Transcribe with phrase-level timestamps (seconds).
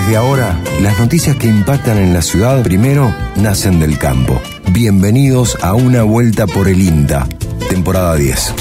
[0.00, 4.40] Desde ahora, las noticias que impactan en la ciudad primero nacen del campo.
[4.72, 7.28] Bienvenidos a una vuelta por el INTA,
[7.68, 8.54] temporada 10.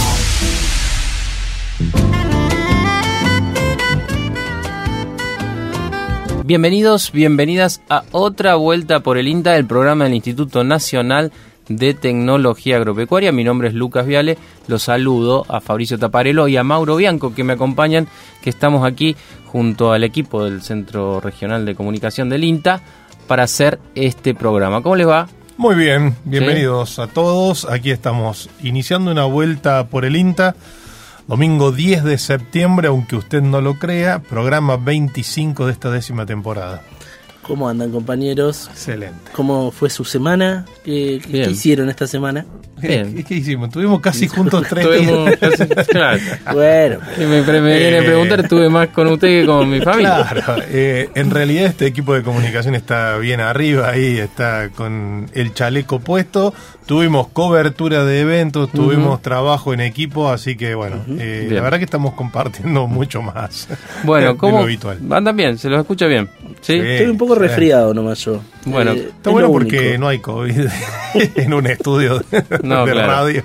[6.44, 11.32] Bienvenidos, bienvenidas a otra vuelta por el INTA, el programa del Instituto Nacional
[11.70, 13.32] de Tecnología Agropecuaria.
[13.32, 14.38] Mi nombre es Lucas Viale,
[14.68, 18.08] los saludo a Fabricio Taparelo y a Mauro Bianco que me acompañan,
[18.42, 19.16] que estamos aquí
[19.46, 22.82] junto al equipo del Centro Regional de Comunicación del INTA
[23.28, 24.82] para hacer este programa.
[24.82, 25.28] ¿Cómo les va?
[25.58, 27.66] Muy bien, bienvenidos a todos.
[27.70, 30.56] Aquí estamos iniciando una vuelta por el INTA.
[31.28, 36.82] Domingo 10 de septiembre, aunque usted no lo crea, programa 25 de esta décima temporada.
[37.50, 38.68] ¿Cómo andan compañeros?
[38.70, 39.32] Excelente.
[39.34, 40.68] ¿Cómo fue su semana?
[40.84, 42.46] ¿Qué, hicieron esta semana?
[42.82, 43.14] Bien.
[43.16, 43.70] ¿Qué, qué hicimos?
[43.70, 45.38] Tuvimos casi juntos tres Estuvimos días.
[45.40, 46.20] casi- claro.
[46.54, 48.06] Bueno, Y me, pre- me viene a Eh.
[48.06, 50.26] preguntar, estuve más con usted que con mi familia.
[50.30, 55.54] Claro, eh, en realidad este equipo de comunicación está bien arriba, ahí está con el
[55.54, 56.54] chaleco puesto.
[56.86, 61.84] Tuvimos cobertura de eventos, tuvimos trabajo en equipo, así que bueno, eh, la verdad que
[61.86, 63.68] estamos compartiendo mucho más.
[64.04, 64.58] Bueno, de ¿cómo?
[64.58, 64.98] lo habitual.
[65.12, 66.28] Andan bien, se los escucha bien.
[66.62, 66.74] ¿Sí?
[66.74, 66.80] Sí.
[66.80, 67.42] estoy un poco sí.
[67.42, 68.42] resfriado nomás yo.
[68.66, 70.00] Bueno, Eh, Está es bueno porque único.
[70.00, 70.68] no hay COVID
[71.36, 72.24] en un estudio
[72.76, 73.08] No, de claro.
[73.08, 73.44] radio.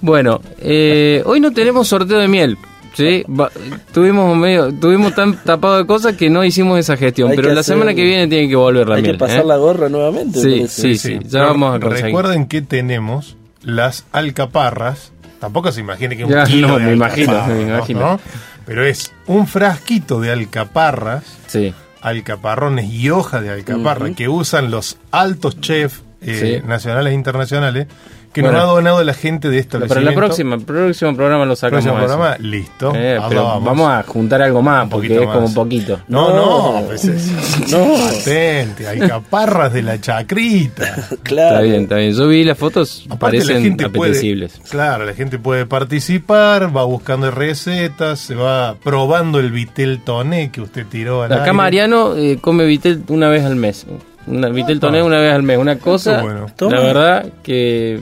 [0.00, 2.58] Bueno, eh, hoy no tenemos sorteo de miel.
[2.94, 3.24] ¿sí?
[3.28, 3.50] Va-
[3.92, 7.30] tuvimos medio, tuvimos tan tapado de cosas que no hicimos esa gestión.
[7.30, 9.14] Hay pero la hacer- semana que viene tiene que volver la Hay miel.
[9.14, 9.44] que pasar ¿eh?
[9.46, 10.40] la gorra nuevamente.
[10.40, 11.18] Sí, sí, sí.
[11.24, 12.04] ya Pero vamos a conseguir.
[12.06, 15.12] Recuerden que tenemos las alcaparras.
[15.40, 17.76] Tampoco se imagine que es un Ya, kilo no, de me imagino, alcaparras, me ¿no?
[17.76, 18.00] imagino.
[18.00, 18.20] ¿no?
[18.64, 21.74] Pero es un frasquito de alcaparras, Sí.
[22.00, 26.66] alcaparrones y hoja de alcaparra que usan los altos chefs eh, Sí.
[26.68, 27.86] nacionales e internacionales
[28.34, 28.58] que Bueno.
[28.58, 30.10] nos ha donado la gente de Para establecimiento.
[30.10, 31.84] la próxima, el próximo programa lo sacamos.
[31.84, 32.14] Próximo eso.
[32.18, 32.92] programa, listo.
[32.94, 33.88] Eh, pero vamos.
[33.88, 36.00] a juntar algo más, porque es como un poquito.
[36.08, 36.86] No, no, No.
[36.86, 37.94] pues es- No.
[38.08, 40.94] Atente, alcaparras de la chacrita.
[41.22, 41.54] Claro.
[41.56, 42.12] Está bien, está bien.
[42.12, 44.58] Yo vi las fotos, Aparte, parecen la gente apetecibles.
[44.58, 50.50] Puede, claro, la gente puede participar, va buscando recetas, se va probando el vitel toné
[50.50, 51.52] que usted tiró al Acá aire.
[51.52, 53.86] Mariano eh, come vitel una vez al mes.
[54.26, 55.58] Una, vitel toné una vez al mes.
[55.58, 56.46] Una cosa, bueno.
[56.70, 58.00] La verdad, que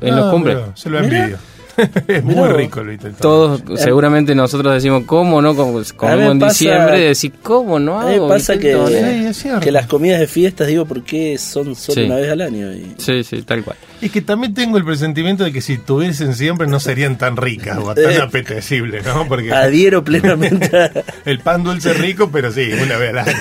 [0.00, 0.58] en los Ah, cumples.
[0.74, 1.38] Se lo envidio.
[2.08, 3.22] es muy rico el vitel toné.
[3.22, 5.54] Todos, seguramente nosotros decimos, ¿cómo no?
[5.56, 9.30] Como, en pasa- diciembre, decir, ¿cómo no A mí me hago pasa que?
[9.32, 12.02] Sí, que las comidas de fiestas, digo, ¿por qué son solo Sí.
[12.02, 12.70] una vez al año?
[12.72, 13.76] Y- Sí, sí, tal cual.
[14.02, 17.78] Es que también tengo el presentimiento de que si tuviesen siempre no serían tan ricas
[17.78, 18.18] o tan Eh.
[18.20, 19.26] apetecibles, ¿no?
[19.26, 20.70] Porque Adhiero plenamente
[21.24, 23.34] el pan dulce es rico, pero sí, una vez al año,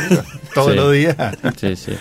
[0.53, 0.75] todos Sí.
[0.77, 1.15] los días.
[1.59, 1.91] Sí, sí.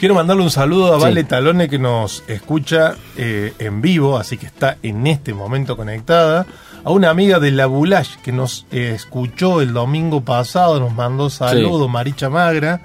[0.00, 1.02] Quiero mandarle un saludo a Sí.
[1.02, 6.46] Vale Talone que nos escucha eh, en vivo, así que está en este momento conectada.
[6.82, 11.28] A una amiga de La Boulash que nos eh, escuchó el domingo pasado, nos mandó
[11.28, 12.80] saludo, Maricha Magra.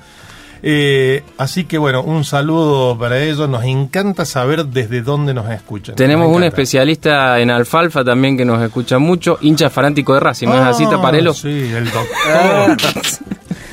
[0.68, 3.48] Eh, así que bueno, un saludo para ellos.
[3.48, 5.96] Nos encanta saber desde dónde nos escuchan.
[5.96, 10.48] Tenemos Nos un especialista en alfalfa también que nos escucha mucho, hincha fanático de Racing,
[10.48, 11.34] ¿no es así, Ah, Taparelo?
[11.36, 11.88] Sí, el
[12.34, 13.02] Ah, doctor.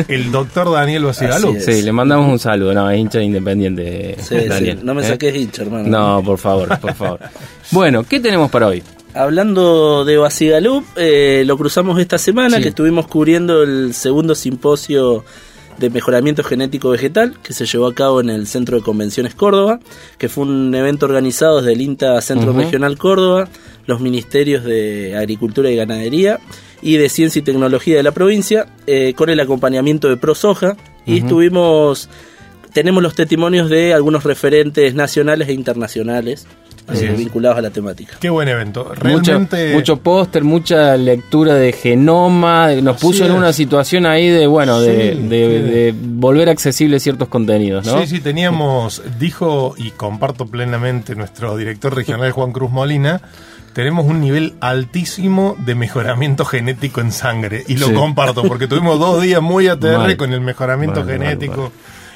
[0.09, 1.57] el doctor Daniel Basigalú.
[1.61, 5.09] Sí, le mandamos un saludo, no, es hincha independiente, sí, sí, no me ¿eh?
[5.09, 5.89] saques hincha, hermano.
[5.89, 7.21] No, por favor, por favor.
[7.71, 8.83] Bueno, ¿qué tenemos para hoy?
[9.15, 12.63] Hablando de Basigalup, eh, lo cruzamos esta semana Sí.
[12.65, 15.25] que estuvimos cubriendo el segundo simposio
[15.83, 19.81] de mejoramiento genético vegetal que se llevó a cabo en el Centro de Convenciones Córdoba,
[20.17, 22.53] que fue un evento organizado desde el INTA Centro.
[22.53, 23.49] Regional Córdoba,
[23.87, 26.39] los ministerios de Agricultura y Ganadería
[26.81, 31.19] y de Ciencia y Tecnología de la provincia, eh, con el acompañamiento de ProSoja, y
[31.19, 32.09] estuvimos,
[32.73, 36.47] tenemos los testimonios de algunos referentes nacionales e internacionales
[36.93, 38.17] eh, vinculados a la temática.
[38.21, 38.93] Qué buen evento.
[38.95, 39.73] Realmente.
[39.75, 44.81] mucho póster, mucha lectura de genoma, nos Así puso en una situación ahí de, bueno,
[44.81, 45.71] de, Sí, de- sí.
[45.71, 48.01] de volver accesibles ciertos contenidos, ¿no?
[48.01, 53.21] Sí, sí, teníamos, dijo y comparto plenamente nuestro director regional Juan Cruz Molina,
[53.73, 57.65] tenemos un nivel altísimo de mejoramiento genético en sangre.
[57.69, 57.95] Y lo Sí.
[57.95, 61.71] comparto, porque tuvimos dos días muy ATR con el mejoramiento Mal, mal, genético, mal.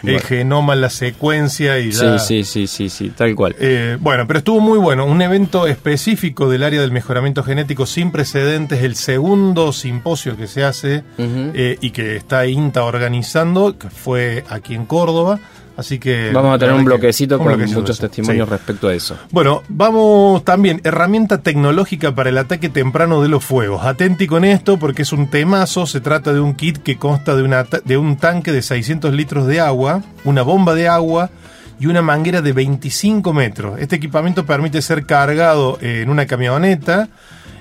[0.08, 2.18] El genoma, la secuencia y Sí, ya.
[2.18, 3.54] sí, sí, sí, sí, tal cual.
[3.58, 5.04] Eh, bueno, pero estuvo muy bueno.
[5.06, 10.64] Un evento específico del área del mejoramiento genético sin precedentes, el segundo simposio que se
[10.64, 15.38] hace eh, y que está INTA organizando, que fue aquí en Córdoba.
[15.76, 16.30] Así que.
[16.32, 18.50] Vamos a tener un bloquecito un con bloquecito muchos testimonios sí.
[18.50, 19.16] respecto a eso.
[19.30, 23.84] Bueno, vamos también, herramienta tecnológica para el ataque temprano de los fuegos.
[23.84, 27.42] Atenti con esto porque es un temazo, se trata de un kit que consta de,
[27.42, 31.30] una, de un tanque de 600 litros de agua, una bomba de agua
[31.78, 33.78] y una manguera de 25 metros.
[33.78, 37.08] Este equipamiento permite ser cargado en una camioneta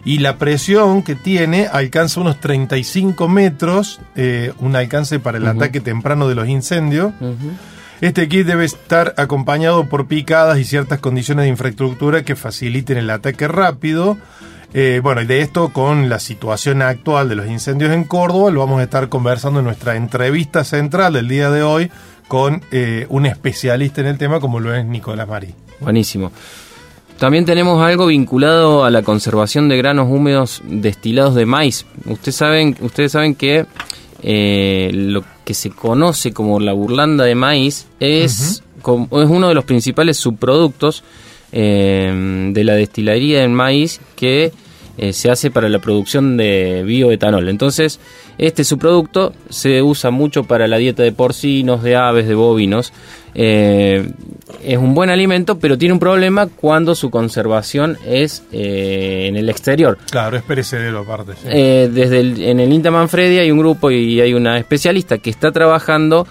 [0.05, 5.81] y la presión que tiene alcanza unos 35 metros, eh, un alcance para el ataque
[5.81, 7.11] temprano de los incendios.
[8.05, 13.09] Este kit debe estar acompañado por picadas y ciertas condiciones de infraestructura que faciliten el
[13.09, 14.15] ataque rápido.
[14.75, 18.59] Eh, bueno, y de esto con la situación actual de los incendios en Córdoba, lo
[18.59, 21.89] vamos a estar conversando en nuestra entrevista central del día de hoy
[22.27, 25.55] con eh, un especialista en el tema como lo es Nicolás Marí.
[25.79, 26.31] Buenísimo.
[27.17, 31.87] También tenemos algo vinculado a la conservación de granos húmedos destilados de maíz.
[32.05, 33.65] Ustedes saben, ustedes saben que
[34.21, 34.91] eh,
[35.45, 40.17] que se conoce como la burlanda de maíz es, com- es uno de los principales
[40.17, 41.03] subproductos
[41.51, 44.51] eh, de la destilería del maíz que
[44.97, 47.49] eh, se hace para la producción de bioetanol.
[47.49, 47.99] Entonces,
[48.37, 52.93] este subproducto se usa mucho para la dieta de porcinos, de aves, de bovinos.
[53.37, 54.09] Eh,
[54.63, 59.49] es un buen alimento, pero tiene un problema cuando su conservación es eh, en el
[59.49, 59.97] exterior.
[60.09, 61.33] Claro, es perecedero aparte.
[61.33, 61.47] sí.
[61.51, 65.29] Eh, desde el, en el INTA Manfredi hay un grupo y hay una especialista que
[65.29, 66.25] está trabajando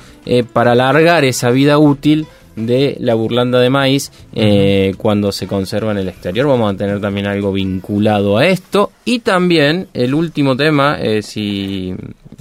[0.55, 5.99] para alargar esa vida útil de la burlanda de maíz eh, cuando se conserva en
[5.99, 6.47] el exterior.
[6.47, 8.91] Vamos a tener también algo vinculado a esto.
[9.05, 11.95] Y también el último tema, eh, si,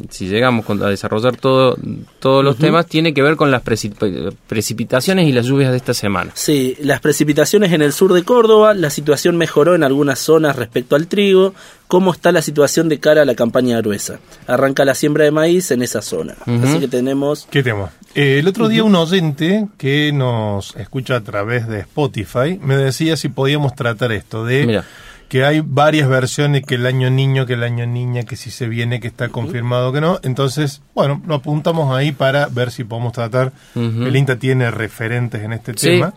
[0.10, 1.78] si llegamos con- a desarrollar todo,
[2.20, 5.94] todos los temas, tiene que ver con las precip- precipitaciones y las lluvias de esta
[5.94, 6.32] semana.
[6.36, 10.96] Sí, las precipitaciones en el sur de Córdoba, la situación mejoró en algunas zonas respecto
[10.96, 11.54] al trigo.
[11.88, 14.20] ¿Cómo está la situación de cara a la campaña gruesa?
[14.48, 16.36] Arranca la siembra de maíz en esa zona.
[16.64, 17.48] Así que tenemos...
[17.52, 17.92] ¿Qué tema?
[18.16, 23.18] Eh, el otro día un oyente que nos escucha a través de Spotify me decía
[23.18, 24.86] si podíamos tratar esto de Mira.
[25.34, 28.68] Que hay varias versiones, que el año niño, que el año niña, que si se
[28.68, 30.20] viene, que está confirmado, que no.
[30.22, 33.52] Entonces, bueno, lo apuntamos ahí para ver si podemos tratar.
[33.74, 34.04] Ujú.
[34.06, 36.14] El INTA tiene referentes en este Sí, tema.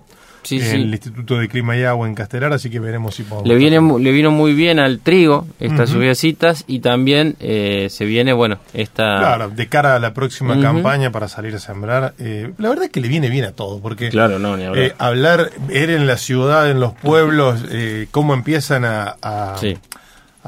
[0.47, 0.77] Sí, en sí.
[0.77, 3.49] el Instituto de Clima y Agua en Castelar, así que veremos si podemos.
[3.49, 8.33] Le, viene, le vino muy bien al trigo estas lluviecitas y también eh, se viene,
[8.33, 9.19] bueno, esta...
[9.19, 12.91] Claro, de cara a la próxima campaña para salir a sembrar, eh, la verdad es
[12.91, 14.85] que le viene bien a todo, porque Claro, no, ni hablar.
[14.85, 19.77] Eh, hablar, ver en la ciudad, en los pueblos, eh, cómo empiezan a, a, Sí.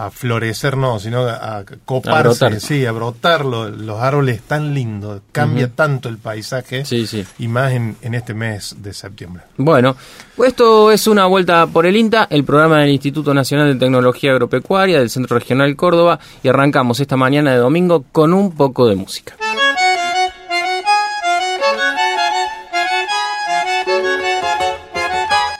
[0.06, 4.72] A florecer, no, sino a, a coparse, A sí, a brotar lo- los árboles tan
[4.74, 7.24] lindos, cambia tanto el paisaje, Sí, sí.
[7.38, 9.42] y más en, en este mes de septiembre.
[9.56, 9.96] Bueno,
[10.44, 14.98] esto es una vuelta por el INTA, el programa del Instituto Nacional de Tecnología Agropecuaria
[15.00, 19.34] del Centro Regional Córdoba y arrancamos esta mañana de domingo con un poco de música.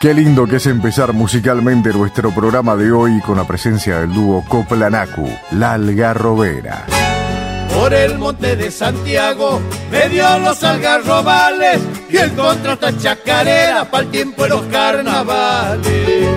[0.01, 4.45] Qué lindo que es empezar musicalmente nuestro programa de hoy con la presencia del dúo
[4.47, 6.87] Coplanacu, La Algarrobera.
[7.75, 9.61] Por el monte de Santiago
[9.91, 16.29] me dio los algarrobales y el contrato chacarera para el tiempo de los carnavales.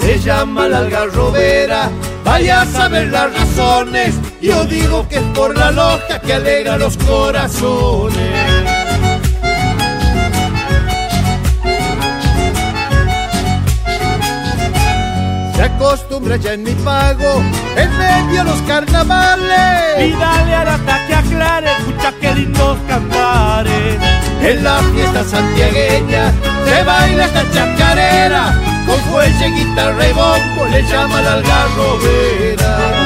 [0.00, 1.90] Le llama la algarrobera,
[2.24, 4.31] vaya a saber las razones.
[4.42, 8.18] Yo digo que es por la loja que alegra los corazones.
[15.54, 17.40] Se acostumbra ya en mi pago,
[17.76, 20.08] en medio de los carnavales.
[20.08, 23.96] Y dale al ataque aclare, escucha qué lindos cantares.
[24.42, 26.32] En la fiesta santiagueña
[26.66, 33.01] se baila esta chacarera, con fuelle, guitarra y bombo le llama la algarrobera.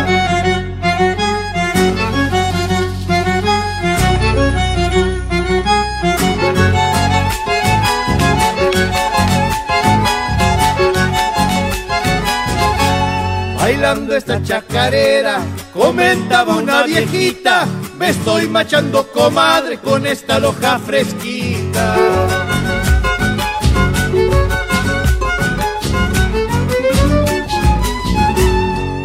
[13.86, 15.38] Bailando esta chacarera,
[15.72, 21.94] comentaba una viejita, me estoy machando comadre con esta loja fresquita.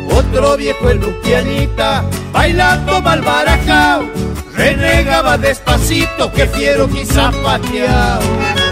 [0.09, 4.09] Otro viejo en Lupianita, bailando mal barajao,
[4.55, 8.70] renegaba despacito que fiero quizá pateado.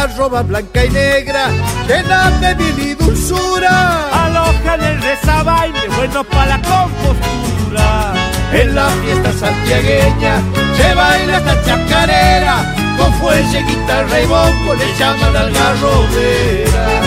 [0.00, 1.50] Algarroba blanca y negra,
[1.86, 4.08] llena de mil y dulzura.
[4.24, 8.14] Aloja en el rezabaile, bueno para la compostura.
[8.50, 10.40] En la fiesta santiagueña
[10.74, 17.00] se baila esta chacarera con fuelle, guitarra y bombo le llaman algarrobera.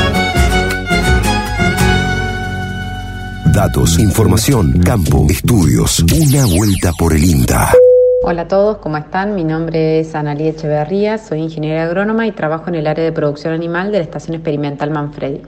[3.46, 6.00] Datos, información, campo, estudios.
[6.00, 7.72] Una vuelta por el INTA.
[8.26, 9.36] Hola a todos, ¿cómo están?
[9.36, 13.54] Mi nombre es Analí Echeverría, soy ingeniera agrónoma y trabajo en el área de producción
[13.54, 15.42] animal de la Estación Experimental Manfredi.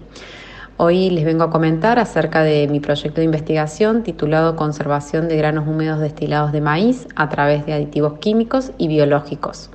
[0.76, 5.66] Hoy les vengo a comentar acerca de mi proyecto de investigación titulado Conservación de granos
[5.70, 9.70] húmedos destilados de maíz a través de aditivos químicos y biológicos.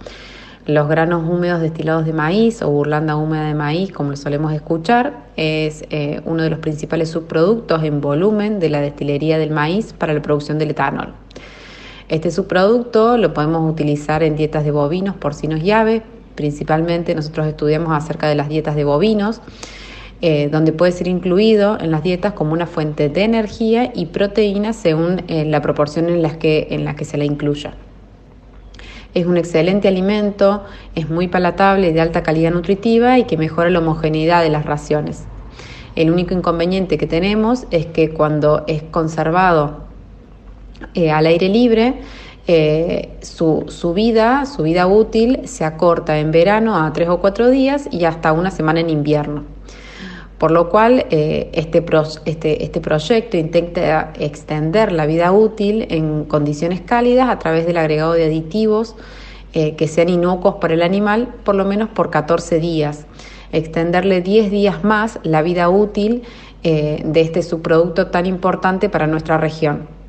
[0.66, 5.14] Los granos húmedos destilados de maíz o burlanda húmeda de maíz, como lo solemos escuchar,
[5.37, 10.12] es eh, uno de los principales subproductos en volumen de la destilería del maíz para
[10.12, 11.14] la producción del etanol.
[12.11, 16.02] Este subproducto lo podemos utilizar en dietas de bovinos, porcinos y aves.
[16.35, 19.40] Principalmente nosotros estudiamos acerca de las dietas de bovinos,
[20.21, 24.73] eh, donde puede ser incluido en las dietas como una fuente de energía y proteína
[24.73, 27.75] según eh, la proporción en la, que, en que se la incluya.
[29.14, 30.64] Es un excelente alimento,
[30.97, 35.26] es muy palatable, de alta calidad nutritiva y que mejora la homogeneidad de las raciones.
[35.95, 39.90] El único inconveniente que tenemos es que cuando es conservado
[40.95, 41.95] eh, al aire libre,
[42.47, 47.51] eh, su, su, vida, su vida útil se acorta en verano a tres o cuatro
[47.51, 49.45] días y hasta una semana en invierno.
[50.39, 51.85] Por lo cual, eh, este,
[52.25, 58.15] este, este, proyecto intenta extender la vida útil en condiciones cálidas a través del agregado
[58.15, 58.97] de aditivos
[59.53, 63.07] que sean inocuos para el animal, por lo menos por 14 días.
[63.51, 66.23] Extenderle 10 días más la vida útil
[66.63, 70.00] de este subproducto tan importante para nuestra región.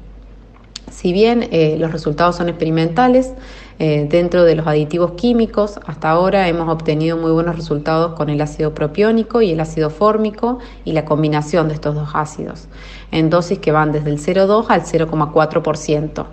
[0.91, 3.33] Si bien eh, los resultados son experimentales,
[3.79, 8.41] eh, dentro de los aditivos químicos, hasta ahora hemos obtenido muy buenos resultados con el
[8.41, 12.67] ácido propiónico y el ácido fórmico y la combinación de estos dos ácidos,
[13.11, 16.25] en dosis que van desde el 0,2 al 0,4%.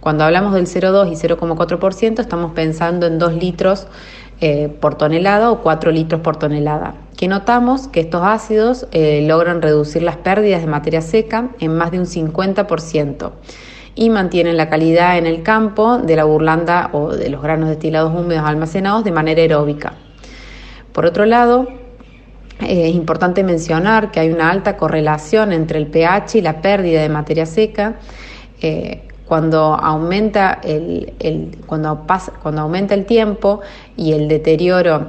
[0.00, 3.88] Cuando hablamos del 0,2 y 0,4%, estamos pensando en 2 litros
[4.40, 6.94] eh, por tonelada o 4 litros por tonelada.
[7.16, 11.98] Que notamos que estos ácidos logran reducir las pérdidas de materia seca en más de
[11.98, 13.32] un 50%
[13.98, 18.14] y mantienen la calidad en el campo de la burlanda o de los granos destilados
[18.14, 19.94] húmedos almacenados de manera aeróbica.
[20.92, 21.66] Por otro lado,
[22.60, 27.08] es importante mencionar que hay una alta correlación entre el pH y la pérdida de
[27.08, 27.96] materia seca.
[28.60, 33.62] Eh, cuando aumenta el, cuando, pasa, cuando aumenta el tiempo
[33.96, 35.08] y el deterioro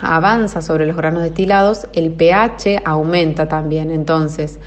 [0.00, 3.90] avanza sobre los granos destilados, el pH aumenta también.
[3.90, 4.58] Entonces,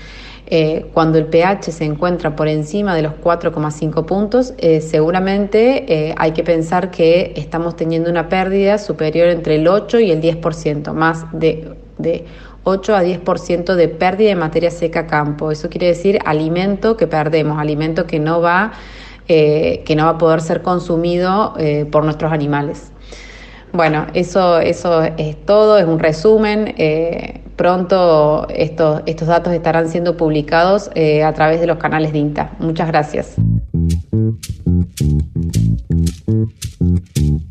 [0.52, 6.16] eh, cuando el pH se encuentra por encima de los 4,5 puntos, eh, seguramente eh,
[6.18, 10.92] hay que pensar que estamos teniendo una pérdida superior entre el 8 y el 10%,
[10.94, 12.26] más de, de
[12.64, 15.52] 8 a 10% de pérdida de materia seca campo.
[15.52, 18.72] Eso quiere decir alimento que perdemos, alimento que no va,
[19.28, 21.54] que no va a poder ser consumido
[21.92, 22.92] por nuestros animales.
[23.72, 26.74] Bueno, eso, eso es todo, es un resumen.
[27.60, 32.52] Pronto estos, estos datos estarán siendo publicados eh, a través de los canales de INTA.
[32.58, 33.34] Muchas gracias.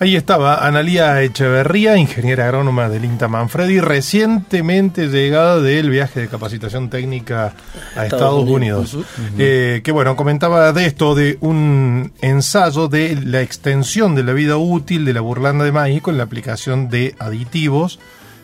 [0.00, 6.88] Ahí estaba Analía Echeverría, ingeniera agrónoma del INTA Manfredi, recientemente llegada del viaje de capacitación
[6.88, 7.52] técnica
[7.94, 8.96] a Estados, Unidos.
[9.36, 14.56] Eh, que bueno, comentaba de esto, de un ensayo de la extensión de la vida
[14.56, 17.98] útil de la burlanda de maíz con la aplicación de aditivos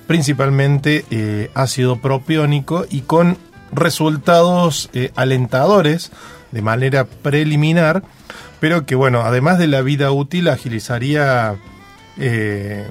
[0.07, 3.39] principalmente eh, ácido propiónico y con
[3.73, 6.13] resultados eh, alentadores
[6.53, 8.03] de manera preliminar,
[8.61, 11.57] pero que bueno, además de la vida útil agilizaría
[12.19, 12.89] eh,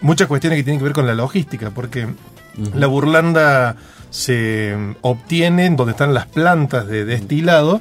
[0.00, 2.08] muchas cuestiones que tienen que ver con la logística, porque
[2.74, 3.76] la burlanda
[4.14, 7.80] se obtienen donde están las plantas de destilado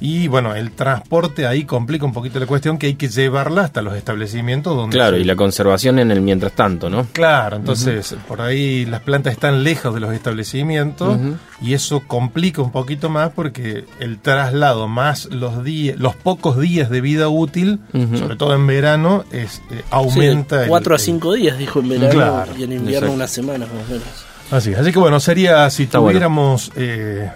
[0.00, 3.82] y bueno, el transporte ahí complica un poquito la cuestión que hay que llevarla hasta
[3.82, 4.96] los establecimientos donde...
[4.96, 7.08] Claro, y la conservación en el mientras tanto, ¿no?
[7.12, 11.18] Claro, entonces por ahí las plantas están lejos de los establecimientos
[11.60, 16.90] y eso complica un poquito más porque el traslado más los días, los pocos días
[16.90, 20.68] de vida útil, sobre todo en verano, es eh, aumenta...
[20.68, 24.31] cuatro a cinco días, dijo en verano, y en invierno una semana más o menos.
[24.52, 27.30] Así, así que bueno, sería si tuviéramos eh,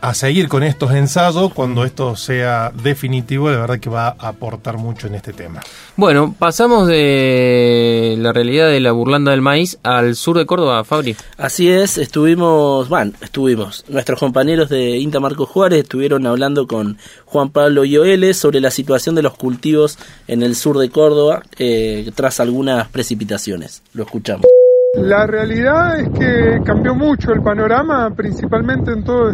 [0.00, 4.76] a seguir con estos ensayos, cuando esto sea definitivo, de verdad que va a aportar
[4.76, 5.60] mucho en este tema.
[5.94, 11.14] Bueno, pasamos de la realidad de la burlanda del maíz al sur de Córdoba, Fabri.
[11.38, 17.50] Así es, estuvimos, bueno, estuvimos, nuestros compañeros de Inta Marco Juárez estuvieron hablando con Juan
[17.50, 22.40] Pablo Yoeles sobre la situación de los cultivos en el sur de Córdoba eh, tras
[22.40, 23.82] algunas precipitaciones.
[23.92, 24.59] Lo escuchamos.
[24.92, 29.32] La realidad es que cambió mucho el panorama, principalmente en toda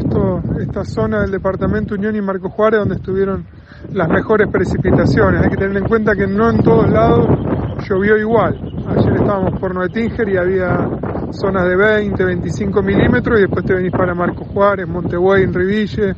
[0.60, 3.46] esta zona del departamento Unión y Marco Juárez, donde estuvieron
[3.90, 5.42] las mejores precipitaciones.
[5.42, 7.26] Hay que tener en cuenta que no en todos lados
[7.88, 8.54] llovió igual.
[8.86, 10.76] Ayer estábamos por Noetinger y había
[11.30, 16.14] zonas de 20, 25 milímetros y después te venís para Marco Juárez, Montevideo, Riville,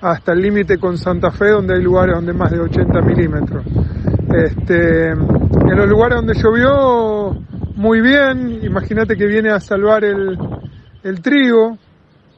[0.00, 3.62] hasta el límite con Santa Fe donde hay lugares donde más de 80 milímetros.
[4.34, 7.36] Este, en los lugares donde llovió
[7.74, 11.76] muy bien, imagínate que viene a salvar el, trigo,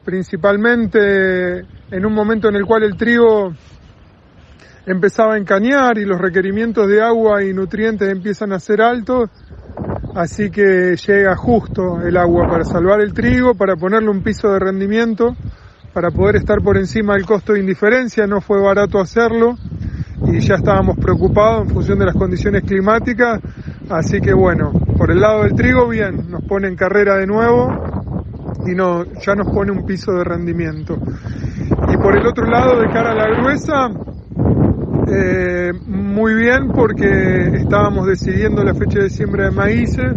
[0.03, 1.59] principalmente
[1.91, 3.53] en un momento en el cual el trigo
[4.87, 9.29] empezaba a encañar y los requerimientos de agua y nutrientes empiezan a ser altos,
[10.15, 14.59] así que llega justo el agua para salvar el trigo, para ponerle un piso de
[14.59, 15.37] rendimiento,
[15.93, 19.57] para poder estar por encima del costo de indiferencia, no fue barato hacerlo
[20.33, 23.41] y ya estábamos preocupados en función de las condiciones climáticas,
[23.91, 28.17] así que bueno, por el lado del trigo bien, nos pone en carrera de nuevo
[28.67, 30.99] y no, ya nos pone un piso de rendimiento.
[31.89, 33.91] Y por el otro lado, de cara a la gruesa,
[35.09, 37.07] eh, muy bien porque
[37.55, 40.13] estábamos decidiendo la fecha de siembra de maíces,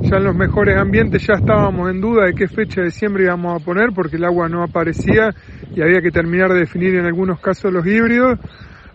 [0.00, 3.60] ya en los mejores ambientes ya estábamos en duda de qué fecha de siembra íbamos
[3.60, 5.34] a poner porque el agua no aparecía
[5.74, 8.38] y había que terminar de definir en algunos casos los híbridos.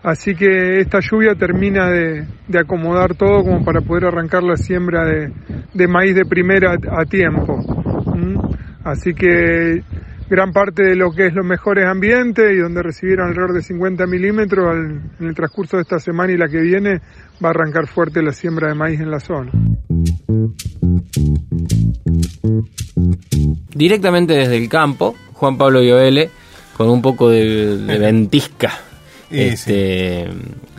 [0.02, 2.26] Así que esta lluvia termina de,
[2.58, 7.58] acomodar todo como para poder arrancar la siembra de, maíz de primera a, tiempo.
[8.16, 8.38] ¿Mm?
[8.82, 9.82] Así que
[10.30, 14.06] gran parte de lo que es los mejores ambientes y donde recibieron alrededor de 50
[14.06, 14.74] milímetros
[15.20, 17.00] en el transcurso de esta semana y la que viene
[17.44, 19.50] va a arrancar fuerte la siembra de maíz en la zona.
[23.74, 26.30] Directamente desde el campo, Juan Pablo Lloele,
[26.74, 28.70] con un poco de, de ventisca
[29.30, 30.28] este,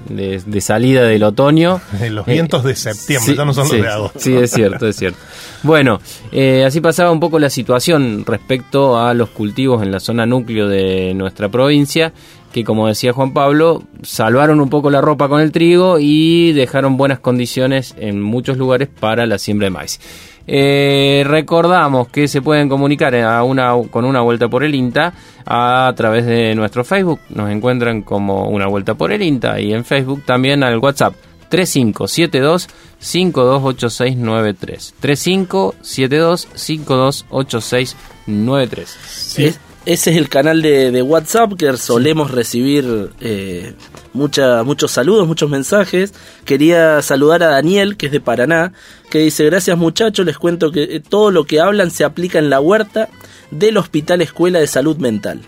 [0.10, 1.81] de, salida del otoño.
[2.10, 4.20] los vientos de septiembre, ya no son los de agosto.
[4.20, 5.20] Sí, es cierto, es cierto.
[5.63, 6.00] Bueno,
[6.31, 10.67] eh, así pasaba un poco la situación respecto a los cultivos en la zona núcleo
[10.67, 12.13] de nuestra provincia,
[12.51, 16.98] que como decía Juan Pablo, salvaron un poco la ropa con el trigo y dejaron
[16.98, 20.00] buenas condiciones en muchos lugares para la siembra de maíz.
[20.48, 25.13] Eh, recordamos que se pueden comunicar a una, con una vuelta por el INTA
[25.46, 27.20] a través de nuestro Facebook.
[27.29, 31.13] Nos encuentran como una vuelta por el INTA y en Facebook también al WhatsApp
[31.50, 34.96] 3572 528693.
[35.00, 38.98] 3572 528693.
[39.07, 39.53] Sí.
[39.85, 43.74] Ese es el canal de, WhatsApp que solemos recibir eh,
[44.13, 46.13] muchos saludos, muchos mensajes.
[46.46, 48.74] Quería saludar a Daniel, que es de Paraná,
[49.09, 52.50] que dice, gracias muchachos, les cuento que eh, todo lo que hablan se aplica en
[52.50, 53.09] la huerta
[53.50, 55.41] del Hospital Escuela de Salud Mental.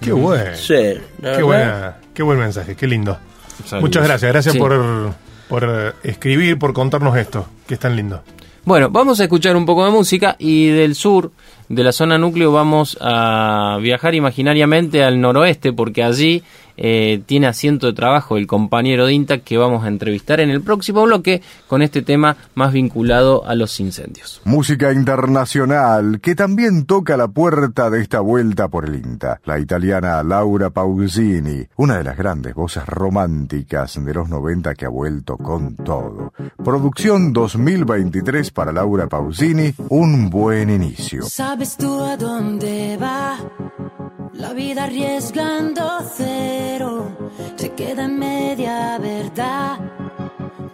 [0.00, 0.56] Qué bueno.
[0.56, 0.74] Sí,
[1.22, 3.18] qué, buena, qué buen mensaje, qué lindo.
[3.80, 5.14] Muchas gracias, gracias por,
[5.48, 8.22] por eh, escribir, por contarnos esto, que es tan lindo.
[8.66, 11.30] Bueno, vamos a escuchar un poco de música y del sur,
[11.68, 16.42] de la zona núcleo, vamos a viajar imaginariamente al noroeste porque allí
[16.76, 21.04] eh, tiene asiento de trabajo el compañero Dinta que vamos a entrevistar en el próximo
[21.04, 24.40] bloque con este tema más vinculado a los incendios.
[24.44, 29.40] Música internacional que también toca la puerta de esta vuelta por el INTA.
[29.44, 34.90] La italiana Laura Pausini, una de las grandes voces románticas de los 90 que ha
[34.90, 36.32] vuelto con todo.
[36.64, 41.22] Producción 2023 para Laura Pausini, un buen inicio.
[41.22, 43.38] ¿Sabes tú a dónde va?
[44.38, 49.78] La vida arriesgando cero se queda en media verdad.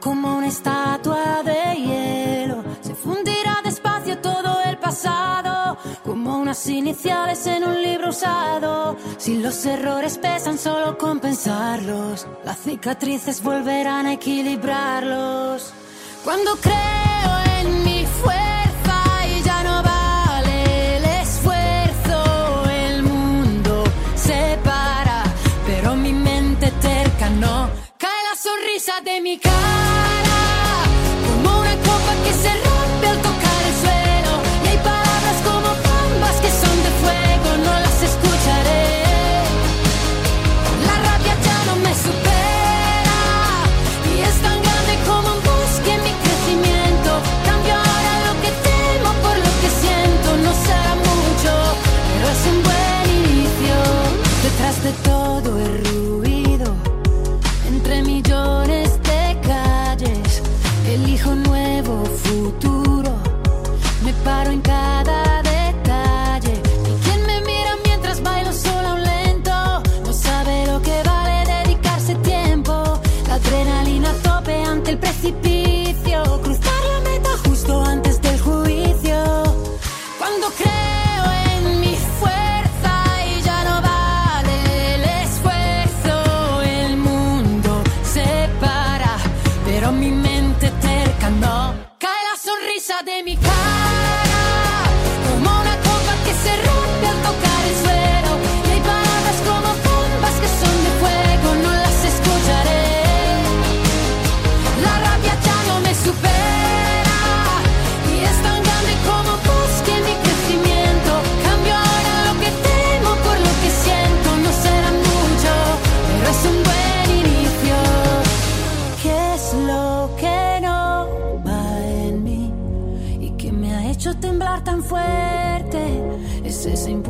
[0.01, 5.79] Como una estatua de hielo se fundirá despacio todo el pasado.
[6.05, 8.97] Como unas iniciales en un libro usado.
[9.17, 12.27] Si los errores pesan, solo compensarlos.
[12.45, 15.73] Las cicatrices volverán a equilibrarlos.
[16.25, 18.62] Cuando creo en mi fuerza
[28.73, 29.55] sonrisa de mi cara,
[31.27, 34.33] como una copa que se rompe al tocar el suelo.
[34.65, 39.45] Y hay palabras como bombas que son de fuego, no las escucharé.
[40.87, 43.21] La rabia ya no me supera
[44.15, 47.11] y es tan grande como un bosque en mi crecimiento.
[47.45, 51.53] Cambio ahora lo que temo por lo que siento, no será mucho,
[52.09, 53.77] pero es un buen inicio.
[54.43, 55.22] Detrás de todo
[64.23, 65.02] me paro en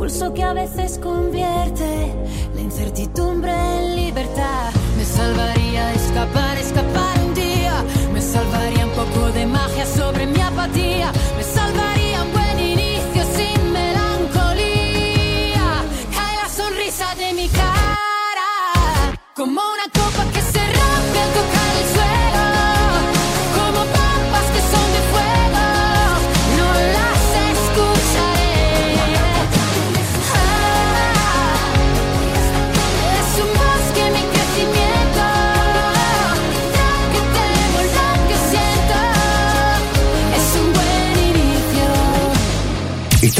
[0.02, 2.12] Impulso que a veces convierte
[2.56, 4.72] la incertidumbre en libertad.
[4.96, 7.84] Me salvaría escapar, escapar un día.
[8.12, 11.12] Me salvaría un poco de magia sobre mi apatía.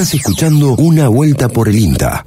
[0.03, 2.25] Estás escuchando Una Vuelta por el INTA.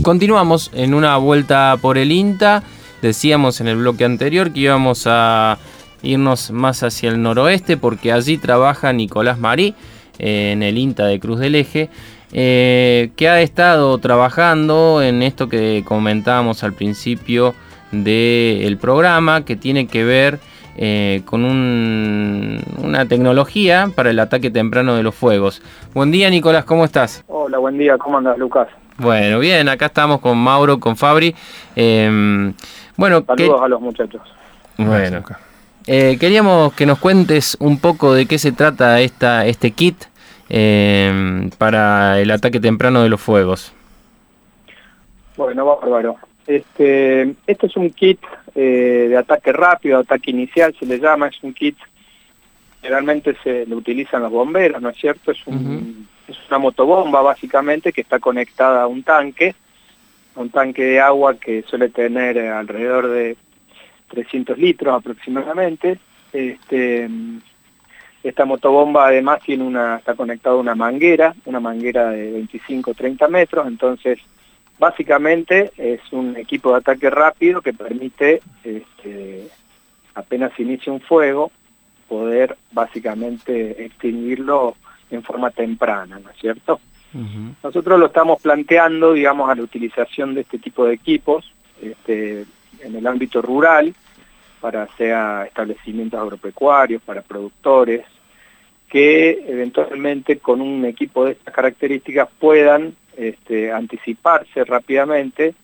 [0.00, 2.62] Continuamos en una vuelta por el INTA.
[3.02, 5.58] Decíamos en el bloque anterior que íbamos a
[6.02, 9.74] irnos más hacia el noroeste porque allí trabaja Nicolás Marí
[10.18, 11.90] eh, en el INTA de Cruz del Eje,
[12.32, 17.54] eh, que ha estado trabajando en esto que comentábamos al principio
[17.92, 20.40] del programa, que tiene que ver
[20.76, 25.62] eh, con un- una tecnología para el ataque temprano de los fuegos.
[25.94, 27.24] Buen día Nicolás, ¿cómo estás?
[27.28, 28.68] Hola, buen día, ¿cómo andas, Lucas?
[28.98, 31.34] Bueno, bien, acá estamos con Mauro, con Fabri.
[31.76, 32.52] Eh,
[32.96, 34.22] bueno, que- Saludos a los muchachos.
[34.76, 35.22] bueno.
[35.86, 39.96] Eh, queríamos que nos cuentes un poco de qué se trata esta, este kit
[40.48, 43.72] eh, para el ataque temprano de los fuegos.
[45.36, 46.16] Bueno, bárbaro.
[46.46, 48.20] Este, este es un kit
[48.54, 51.76] eh, de ataque rápido, ataque inicial se le llama, es un kit
[52.84, 55.30] generalmente se lo utilizan los bomberos, ¿no es cierto?
[55.30, 59.54] Es, un, es una motobomba básicamente que está conectada a un tanque,
[60.36, 63.38] a un tanque de agua que suele tener eh, alrededor de
[64.08, 65.98] 300 litros aproximadamente.
[66.30, 67.08] Este,
[68.22, 73.66] esta motobomba además tiene una, está conectada a una manguera, una manguera de 25-30 metros,
[73.66, 74.18] entonces
[74.84, 79.48] básicamente es un equipo de ataque rápido que permite, este,
[80.14, 81.50] apenas inicia un fuego,
[82.06, 84.76] poder básicamente extinguirlo
[85.10, 86.80] en forma temprana, ¿no es cierto?
[87.62, 92.44] Nosotros lo estamos planteando, digamos, a la utilización de este tipo de equipos este,
[92.80, 93.94] en el ámbito rural,
[94.60, 98.04] para sea establecimientos agropecuarios, para productores,
[98.86, 105.54] que eventualmente con un equipo de estas características puedan este, anticiparse rápidamente,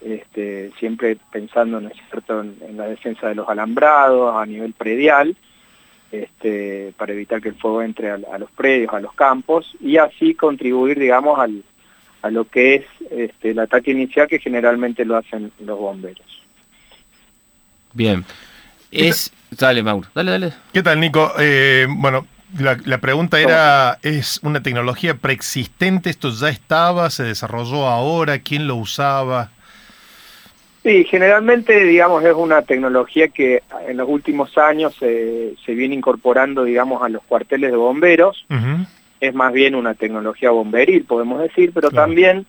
[0.00, 2.40] este, siempre pensando ¿no es cierto?
[2.40, 5.36] En, en la defensa de los alambrados a nivel predial,
[6.12, 9.96] este, para evitar que el fuego entre a, a los predios, a los campos, y
[9.96, 11.62] así contribuir, digamos, al,
[12.22, 16.42] a lo que es este, el ataque inicial que generalmente lo hacen los bomberos.
[17.92, 18.24] Bien.
[18.90, 19.32] Es.
[19.50, 20.08] Dale, Mauro.
[20.14, 20.52] Dale, dale.
[20.72, 21.32] ¿Qué tal, Nico?
[21.38, 22.26] Eh, bueno,
[22.58, 26.10] la, la pregunta era, ¿es una tecnología preexistente?
[26.10, 27.10] ¿Esto ya estaba?
[27.10, 28.38] ¿Se desarrolló ahora?
[28.38, 29.50] ¿Quién lo usaba?
[30.82, 36.62] Sí, generalmente, digamos, es una tecnología que en los últimos años se se viene incorporando,
[36.62, 38.46] digamos, a los cuarteles de bomberos.
[39.20, 42.46] Es más bien una tecnología bomberil, podemos decir, pero también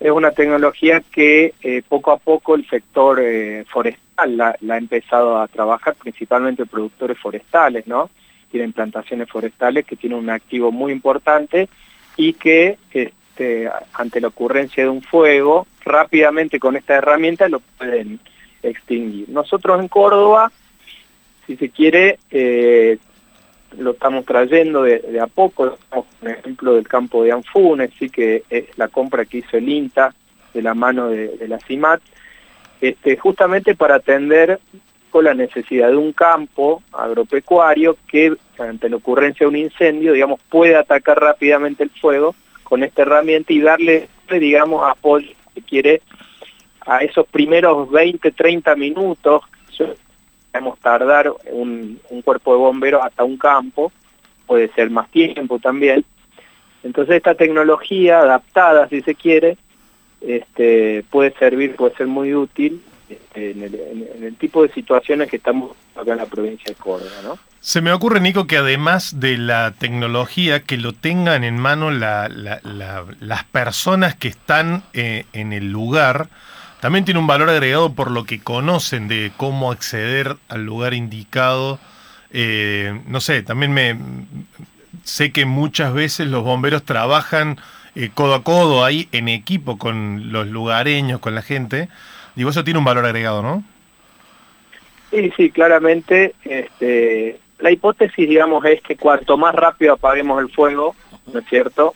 [0.00, 4.78] es una tecnología que eh, poco a poco el sector eh, forestal la, la ha
[4.78, 8.08] empezado a trabajar, principalmente productores forestales, ¿no?
[8.54, 11.68] Tienen plantaciones forestales que tienen un activo muy importante
[12.16, 18.20] y que este, ante la ocurrencia de un fuego, rápidamente con esta herramienta lo pueden
[18.62, 19.28] extinguir.
[19.28, 20.52] Nosotros en Córdoba,
[21.48, 22.98] si se quiere, eh,
[23.76, 28.44] lo estamos trayendo de, de a poco, por ejemplo del campo de Anfunes, sí que
[28.48, 30.14] es la compra que hizo el INTA
[30.52, 32.00] de la mano de, de la CIMAT,
[32.80, 34.60] este, justamente para atender
[35.22, 40.76] la necesidad de un campo agropecuario que ante la ocurrencia de un incendio, digamos, puede
[40.76, 46.02] atacar rápidamente el fuego con esta herramienta y darle, digamos, apoyo que quiere
[46.86, 49.42] a esos primeros 20, 30 minutos,
[50.52, 53.92] podemos tardar un, un cuerpo de bomberos hasta un campo,
[54.46, 56.04] puede ser más tiempo también.
[56.82, 59.56] Entonces esta tecnología adaptada, si se quiere,
[60.20, 62.82] este, puede servir, puede ser muy útil
[63.34, 67.38] en, el, tipo de situaciones que estamos acá en la provincia de Córdoba, ¿no?
[67.60, 72.28] Se me ocurre, Nico, que además de la tecnología, que lo tengan en mano la,
[72.28, 72.60] la,
[73.20, 76.28] las personas que están eh, en el lugar,
[76.80, 81.78] también tiene un valor agregado por lo que conocen de cómo acceder al lugar indicado.
[82.30, 83.96] Eh, no sé, también me
[85.02, 87.58] sé que muchas veces los bomberos trabajan
[87.94, 91.88] eh, codo a codo ahí en equipo con los lugareños, con la gente.
[92.34, 93.64] Digo, eso tiene un valor agregado, ¿no?
[95.10, 96.34] Sí, sí, claramente.
[96.44, 100.94] Este, la hipótesis, digamos, es que cuanto más rápido apaguemos el fuego,
[101.32, 101.94] ¿no es cierto?,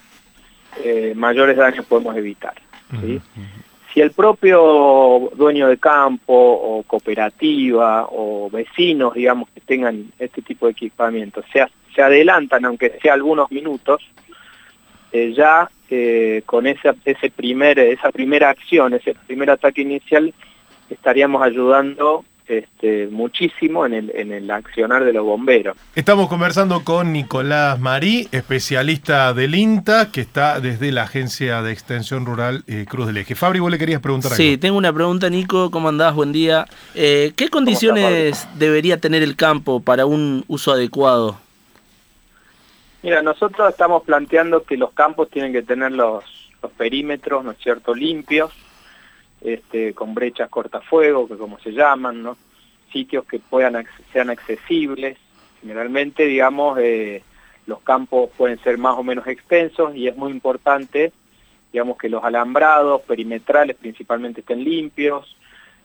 [0.84, 2.54] eh, mayores daños podemos evitar.
[3.00, 3.20] ¿sí?
[3.92, 10.66] Si el propio dueño de campo o cooperativa o vecinos, digamos, que tengan este tipo
[10.66, 14.02] de equipamiento, se, se adelantan, aunque sea algunos minutos,
[15.10, 20.32] eh, ya eh, con esa, ese primer, esa primera acción, ese primer ataque inicial,
[20.90, 25.76] estaríamos ayudando este, muchísimo en el, en el accionar de los bomberos.
[25.94, 32.24] Estamos conversando con Nicolás Marí, especialista del INTA, que está desde la Agencia de Extensión
[32.24, 33.34] Rural eh, Cruz del Eje.
[33.34, 35.70] Fabri, vos le querías preguntar Sí, tengo una pregunta, Nico.
[35.70, 36.14] ¿Cómo andás?
[36.14, 36.66] Buen día.
[36.94, 41.38] Eh, ¿Qué condiciones debería tener el campo para un uso adecuado?
[43.02, 46.24] Mira, nosotros estamos planteando que los campos tienen que tener los,
[46.62, 48.52] los perímetros, ¿no es cierto?, limpios,
[49.40, 52.36] este, con brechas cortafuego, que como se llaman, ¿no?
[52.92, 55.18] sitios que puedan sean accesibles.
[55.60, 57.22] Generalmente, digamos, eh,
[57.66, 61.12] los campos pueden ser más o menos extensos y es muy importante,
[61.72, 65.36] digamos, que los alambrados perimetrales principalmente estén limpios,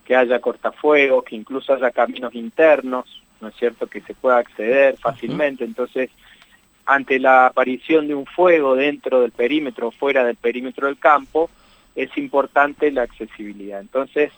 [0.06, 4.98] que haya cortafuegos, que incluso haya caminos internos, ¿no es cierto?, que se pueda acceder
[4.98, 5.64] fácilmente.
[5.64, 6.10] Entonces,
[6.86, 11.50] ante la aparición de un fuego dentro del perímetro o fuera del perímetro del campo,
[11.96, 13.80] es importante la accesibilidad.
[13.80, 14.32] Entonces,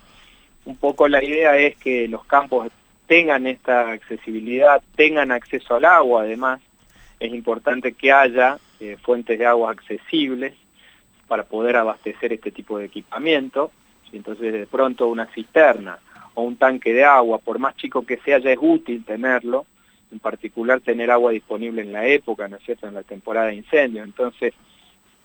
[0.65, 2.69] un poco la idea es que los campos
[3.07, 6.59] tengan esta accesibilidad, tengan acceso al agua, además,
[7.19, 10.53] es importante que haya eh, fuentes de agua accesibles
[11.27, 13.71] para poder abastecer este tipo de equipamiento.
[14.11, 15.99] Entonces, de pronto una cisterna
[16.33, 19.65] o un tanque de agua, por más chico que sea, ya es útil tenerlo,
[20.15, 24.01] en particular tener agua disponible en la época, ¿no es en la temporada de incendio.
[24.01, 24.53] Entonces,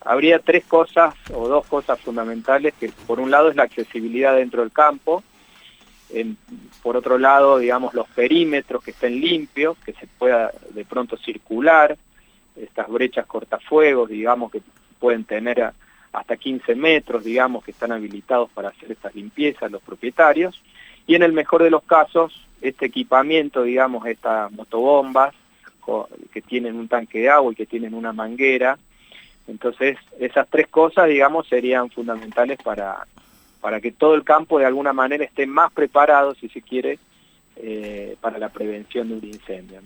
[0.00, 4.62] habría tres cosas o dos cosas fundamentales que por un lado es la accesibilidad dentro
[4.62, 5.22] del campo,
[6.82, 11.96] por otro lado, digamos, los perímetros que estén limpios, que se pueda de pronto circular,
[12.56, 14.60] estas brechas cortafuegos, digamos, que
[14.98, 15.72] pueden tener
[16.12, 20.60] hasta 15 metros, digamos, que están habilitados para hacer estas limpiezas los propietarios,
[21.10, 25.34] y en el mejor de los casos, este equipamiento, digamos, estas motobombas,
[26.32, 28.78] que tienen un tanque de agua y que tienen una manguera,
[29.48, 33.08] entonces, esas tres cosas, digamos, serían fundamentales para,
[33.60, 37.00] para que todo el campo de alguna manera esté más preparado, si se quiere,
[37.56, 39.80] eh, para la prevención de un incendio.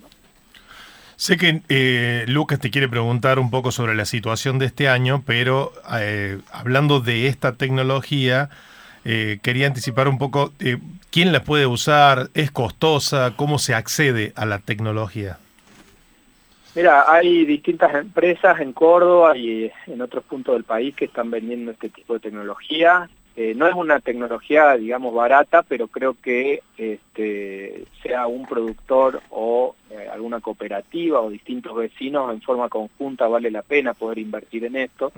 [1.15, 5.23] Sé que eh, Lucas te quiere preguntar un poco sobre la situación de este año,
[5.25, 8.51] pero eh, hablando de esta tecnología,
[9.05, 10.51] quería anticipar un poco
[11.11, 15.37] quién la puede usar, es costosa, cómo se accede a la tecnología.
[16.75, 21.71] Mira, hay distintas empresas en Córdoba y en otros puntos del país que están vendiendo
[21.71, 23.09] este tipo de tecnología.
[23.37, 29.75] Eh, no es una tecnología, digamos, barata, pero creo que este, sea un productor o
[29.89, 34.75] eh, alguna cooperativa o distintos vecinos en forma conjunta vale la pena poder invertir en
[34.75, 35.13] esto.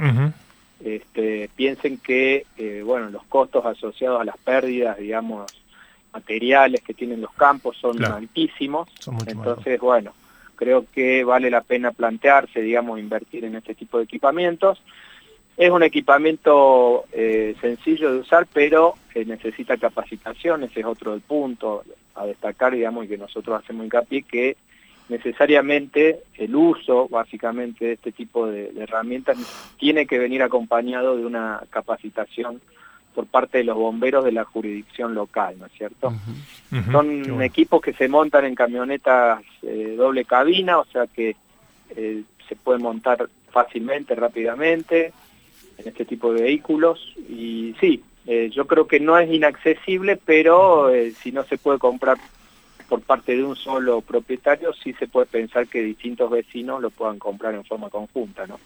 [0.83, 5.51] Este, piensen que, eh, bueno, los costos asociados a las pérdidas, digamos,
[6.13, 8.89] materiales que tienen los campos son altísimos.
[9.27, 10.13] Entonces, bueno,
[10.55, 14.81] creo que vale la pena plantearse, digamos, invertir en este tipo de equipamientos.
[15.57, 21.83] Es un equipamiento eh, sencillo de usar, pero necesita capacitación, ese es otro del punto
[22.13, 24.57] a destacar, digamos, y que nosotros hacemos hincapié, que
[25.09, 29.37] necesariamente el uso, básicamente, de este tipo de herramientas
[29.77, 32.61] tiene que venir acompañado de una capacitación
[33.17, 36.13] por parte de los bomberos de la jurisdicción local, ¿no es cierto?
[36.91, 41.35] Son equipos que se montan en camionetas eh, doble cabina, o sea que
[41.95, 45.13] eh, se puede montar fácilmente, rápidamente,
[45.79, 47.15] en este tipo de vehículos.
[47.27, 52.17] Y sí, eh, yo creo que no es inaccesible, pero si no se puede comprar
[52.87, 57.19] por parte de un solo propietario, sí se puede pensar que distintos vecinos lo puedan
[57.19, 58.59] comprar en forma conjunta, ¿no?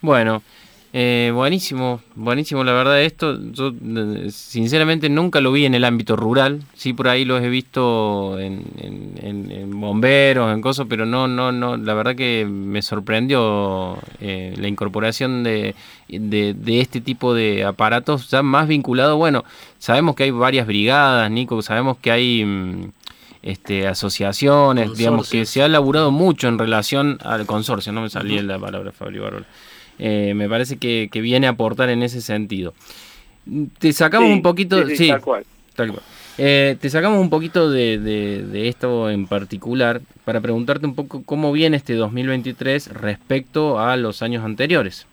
[0.00, 0.42] Bueno,
[0.92, 3.38] Eh, buenísimo, buenísimo la verdad esto.
[3.52, 6.62] Yo eh, sinceramente nunca lo vi en el ámbito rural.
[6.74, 11.76] Sí, por ahí los he visto en, bomberos, en cosas, pero no, no, no.
[11.76, 15.76] La verdad que me sorprendió eh, la incorporación de,
[16.08, 19.16] de, este tipo de aparatos ya más vinculado.
[19.16, 19.44] Bueno,
[19.78, 22.90] sabemos que hay varias brigadas, Nico, sabemos que hay mm,
[23.42, 27.92] este, asociaciones, digamos que se ha laburado mucho en relación al consorcio.
[27.92, 29.46] No me salía la palabra, Fabio Barbola.
[30.02, 32.72] Eh, me parece que, viene a aportar en ese sentido.
[33.78, 34.86] Te sacamos un poquito...
[34.88, 35.20] Sí, tal
[35.92, 36.02] cual.
[36.38, 41.76] Eh, te sacamos un poquito de, esto en particular para preguntarte un poco cómo viene
[41.76, 45.06] este 2023 respecto a los años anteriores.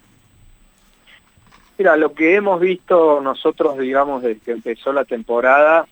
[1.78, 5.86] Mira, lo que hemos visto nosotros, digamos, desde que empezó la temporada,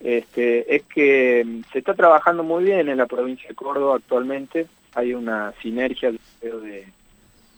[0.00, 4.66] este, es que se está trabajando muy bien en la provincia de Córdoba actualmente.
[4.94, 6.86] Hay una sinergia de,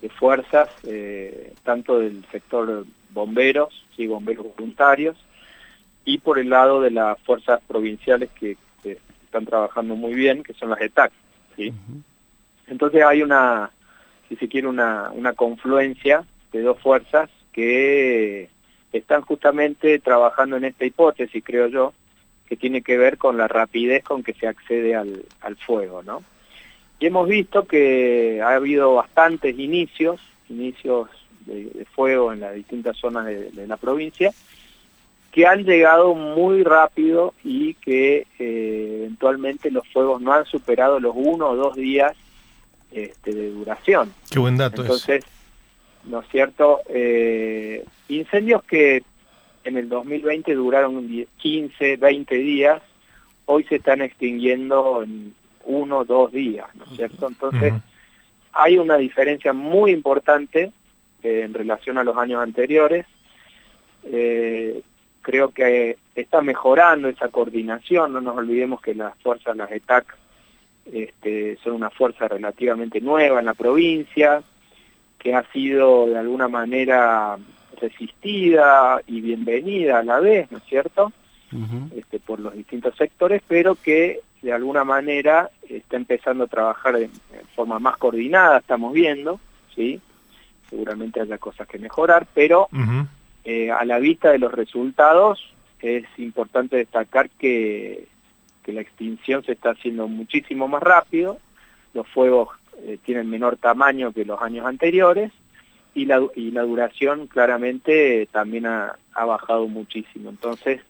[0.01, 5.17] de fuerzas, eh, tanto del sector bomberos, y bomberos voluntarios,
[6.05, 8.57] y por el lado de las fuerzas provinciales que,
[9.25, 11.13] están trabajando muy bien, que son las ETAC.
[11.55, 11.71] ¿sí?
[12.67, 13.71] Entonces hay una,
[14.27, 18.49] si se quiere, una, una confluencia de dos fuerzas que
[18.91, 21.93] están justamente trabajando en esta hipótesis, creo yo,
[22.47, 26.25] que tiene que ver con la rapidez con que se accede al, al fuego, ¿no?
[27.01, 31.09] Y hemos visto que ha habido bastantes inicios, inicios
[31.47, 34.33] de, fuego en las distintas zonas de, la provincia,
[35.31, 41.15] que han llegado muy rápido y que eh, eventualmente los fuegos no han superado los
[41.15, 42.17] uno o dos días
[42.91, 44.13] este, de duración.
[44.31, 45.25] Qué buen dato Entonces,
[46.05, 46.81] ¿no es cierto?
[46.89, 49.03] Eh, incendios que
[49.65, 52.83] en el 2020 duraron 15, 20 días,
[53.45, 55.35] hoy se están extinguiendo en
[55.69, 57.29] uno o dos días, ¿no es cierto?
[57.29, 57.75] Entonces,
[58.53, 60.73] hay una diferencia muy importante
[61.23, 63.07] eh, en relación a los años anteriores.
[64.05, 64.83] Eh,
[65.21, 70.17] creo que está mejorando esa coordinación, no nos olvidemos que las fuerzas, las ETAC,
[70.91, 74.43] este, son una fuerza relativamente nueva en la provincia,
[75.19, 77.37] que ha sido de alguna manera
[77.79, 81.13] resistida y bienvenida a la vez, ¿no es cierto?
[81.97, 87.11] este, por los distintos sectores, pero que de alguna manera está empezando a trabajar de,
[87.55, 89.41] forma más coordinada, estamos viendo,
[89.75, 90.01] ¿sí?
[90.69, 92.69] seguramente haya cosas que mejorar, pero
[93.45, 98.07] eh, a la vista de los resultados es importante destacar que,
[98.63, 101.39] que, la extinción se está haciendo muchísimo más rápido,
[101.95, 102.51] los fuegos
[102.83, 105.33] eh, tienen menor tamaño que los años anteriores,
[105.95, 110.31] y la, y la duración claramente también ha, ha bajado muchísimo.
[110.31, 110.81] Entonces,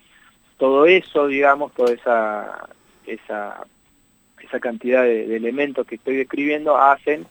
[0.58, 2.68] todo eso, digamos, toda esa,
[3.08, 3.66] esa,
[4.40, 7.26] esa cantidad de, elementos que estoy describiendo hacen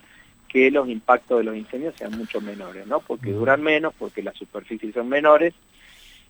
[0.48, 3.00] que los impactos de los incendios sean mucho menores, ¿no?
[3.02, 5.54] Porque duran menos, porque las superficies son menores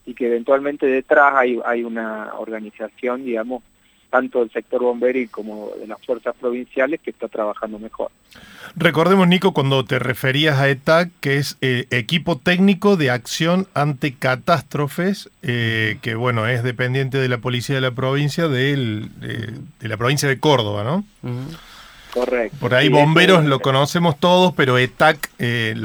[0.05, 3.61] y que eventualmente detrás hay, hay una organización, digamos,
[4.09, 8.11] tanto del sector bombero como de las fuerzas provinciales que está trabajando mejor.
[8.75, 14.13] Recordemos, Nico, cuando te referías a ETAC, que es eh, Equipo Técnico de Acción ante
[14.13, 19.07] Catástrofes, eh, que bueno, es dependiente de la Policía de la Provincia de,
[19.81, 21.03] la provincia de Córdoba, ¿no?
[22.13, 22.57] Correcto.
[22.59, 25.75] Por ahí bomberos lo conocemos todos, pero ETAC eh,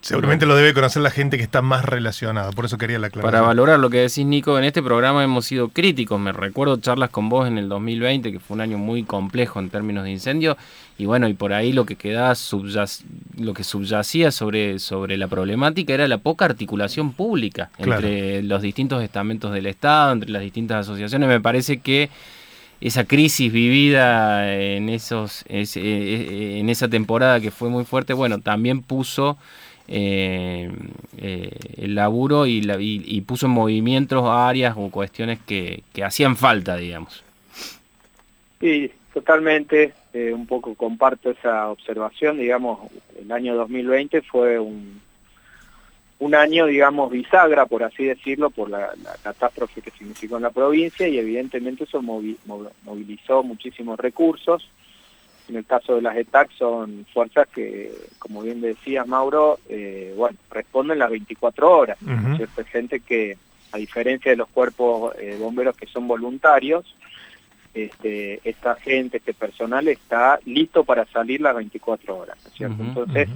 [0.00, 3.32] Seguramente lo debe conocer la gente que está más relacionada, por eso quería la aclaración.
[3.32, 6.20] Para valorar lo que decís, Nico, en este programa hemos sido críticos.
[6.20, 9.70] Me recuerdo charlas con vos en el 2020, que fue un año muy complejo en
[9.70, 10.56] términos de incendio,
[10.98, 12.34] y bueno, y por ahí lo que quedaba,
[13.36, 19.02] lo que subyacía sobre, sobre la problemática era la poca articulación pública entre los distintos
[19.02, 21.28] estamentos del Estado, entre las distintas asociaciones.
[21.28, 22.08] Me parece que
[22.80, 28.40] esa crisis vivida en, esos, eh, eh, en esa temporada que fue muy fuerte, bueno,
[28.40, 29.36] también puso
[29.90, 30.70] eh,
[31.16, 36.76] eh, el laburo y, la, y, puso en movimientos áreas o cuestiones que, hacían falta,
[36.76, 37.24] digamos.
[38.60, 45.00] Sí, totalmente, eh, un poco comparto esa observación, digamos, el año 2020 fue un,
[46.18, 48.90] un año, digamos, bisagra, por así decirlo, por la,
[49.22, 54.68] catástrofe que significó en la provincia y evidentemente eso movilizó muchísimos recursos
[55.48, 60.36] en el caso de las ETAC son fuerzas que, como bien decía Mauro, eh, bueno,
[60.50, 61.98] responden las 24 horas.
[62.02, 63.36] Uh gente que,
[63.72, 66.94] a diferencia de los cuerpos eh, bomberos que son voluntarios,
[67.72, 72.82] este, esta gente, este personal está listo para salir las 24 horas, cierto?
[72.82, 73.28] Entonces,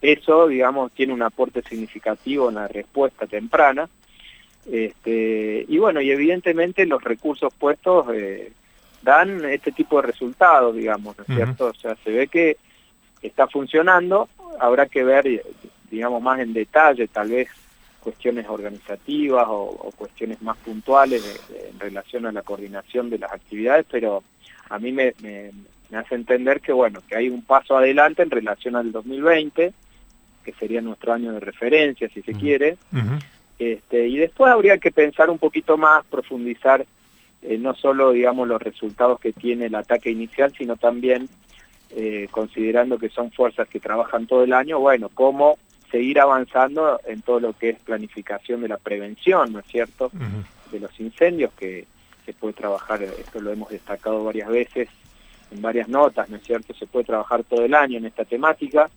[0.00, 3.88] eso, digamos, tiene un aporte significativo en la respuesta temprana.
[4.70, 8.52] Este, y bueno, y evidentemente los recursos puestos eh,
[9.02, 11.66] dan este tipo de resultados, digamos, ¿no es cierto?
[11.66, 12.56] O sea, se ve que
[13.22, 14.28] está funcionando,
[14.58, 15.42] habrá que ver,
[15.90, 17.48] digamos, más en detalle, tal vez
[18.00, 21.40] cuestiones organizativas o, cuestiones más puntuales
[21.70, 24.22] en relación a la coordinación de las actividades, pero
[24.70, 25.50] a mí me, me,
[25.96, 29.72] hace entender que, bueno, que hay un paso adelante en relación al 2020,
[30.44, 32.78] que sería nuestro año de referencia, si se quiere,
[33.58, 36.86] este, y después habría que pensar un poquito más, profundizar
[37.42, 41.28] eh, no solo, digamos, los resultados que tiene el ataque inicial, sino también,
[41.90, 45.58] eh, considerando que son fuerzas que trabajan todo el año, bueno, cómo
[45.90, 50.10] seguir avanzando en todo lo que es planificación de la prevención, ¿no es cierto?,
[50.70, 51.86] de los incendios, que
[52.24, 54.88] se puede trabajar, esto lo hemos destacado varias veces
[55.50, 58.88] en varias notas, ¿no es cierto?, se puede trabajar todo el año en esta temática,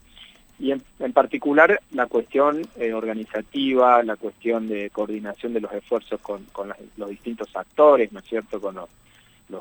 [0.63, 6.47] y en, particular la cuestión eh, organizativa, la cuestión de coordinación de los esfuerzos con,
[6.95, 8.89] los distintos actores, ¿no es cierto?, con los,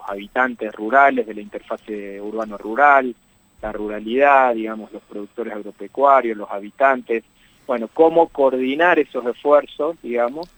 [0.07, 3.15] habitantes rurales de la interfase urbano-rural,
[3.61, 7.25] la ruralidad, digamos, los productores agropecuarios, los habitantes,
[7.67, 10.49] bueno, cómo coordinar esos esfuerzos, digamos,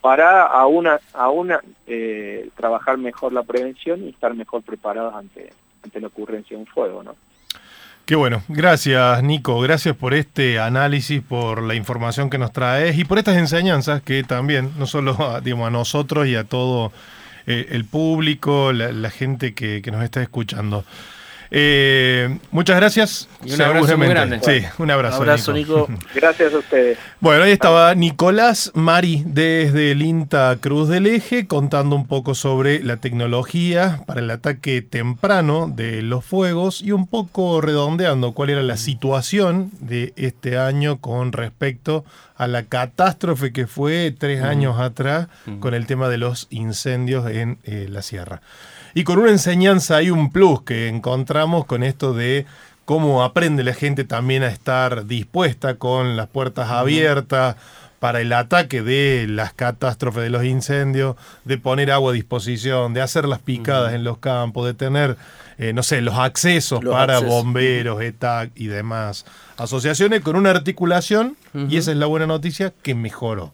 [0.00, 0.88] para aún
[1.86, 5.52] eh, trabajar mejor la prevención y estar mejor preparados ante,
[5.84, 7.14] ante la ocurrencia de un fuego, ¿no?
[8.04, 13.04] Qué bueno, gracias Nico, gracias por este análisis, por la información que nos traes y
[13.04, 16.92] por estas enseñanzas que también, no solo a, nosotros y a todo
[17.46, 20.84] eh, el público, la, gente que nos está escuchando.
[21.52, 23.28] Eh, muchas gracias.
[23.44, 24.40] Y un abrazo muy grande.
[24.42, 25.16] Sí, un abrazo.
[25.16, 25.88] Un abrazo, Nico.
[26.14, 26.98] Gracias a ustedes.
[27.18, 32.82] Bueno, ahí estaba Nicolás Mari desde el INTA Cruz del Eje contando un poco sobre
[32.84, 38.62] la tecnología para el ataque temprano de los fuegos y un poco redondeando cuál era
[38.62, 42.04] la situación de este año con respecto
[42.36, 45.28] a la catástrofe que fue tres años atrás
[45.58, 48.40] con el tema de los incendios en eh, la sierra
[48.94, 52.46] y con una enseñanza y un plus que encontramos con esto de
[52.84, 57.56] cómo aprende la gente también a estar dispuesta con las puertas abiertas
[58.00, 63.02] para el ataque de las catástrofes de los incendios, de poner agua a disposición, de
[63.02, 65.18] hacer las picadas en los campos, de tener,
[65.58, 69.26] eh, no sé, los accesos para bomberos, ETAC y demás
[69.58, 71.36] asociaciones con una articulación,
[71.68, 73.52] y esa es la buena noticia, que mejoró.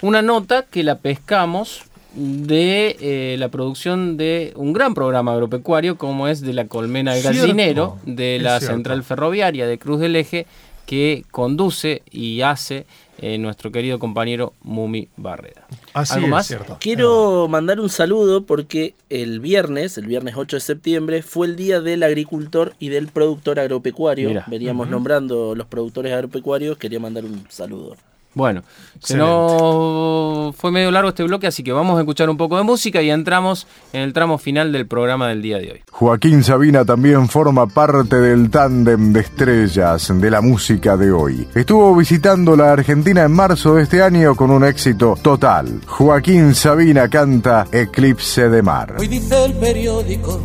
[0.00, 1.82] Una nota que la pescamos
[2.14, 7.22] de eh, la producción de un gran programa agropecuario como es de la colmena del
[7.22, 10.46] gallinero de la central ferroviaria de Cruz del Eje
[10.86, 12.86] que conduce y hace
[13.18, 15.66] eh, nuestro querido compañero Mumi Barreda.
[15.92, 16.46] Así más?
[16.46, 16.78] Cierto.
[16.80, 21.80] Quiero mandar un saludo porque el viernes, el viernes 8 de septiembre, fue el día
[21.82, 24.42] del agricultor y del productor agropecuario.
[24.46, 27.96] Veníamos nombrando los productores agropecuarios, quería mandar un saludo.
[28.34, 28.62] Bueno,
[29.00, 32.62] se no fue medio largo este bloque, así que vamos a escuchar un poco de
[32.62, 35.82] música y entramos en el tramo final del programa del día de hoy.
[35.90, 41.48] Joaquín Sabina también forma parte del tándem de estrellas de la música de hoy.
[41.54, 45.80] Estuvo visitando la Argentina en marzo de este año con un éxito total.
[45.86, 48.96] Joaquín Sabina canta Eclipse de Mar.
[48.98, 50.40] Hoy dice el periódico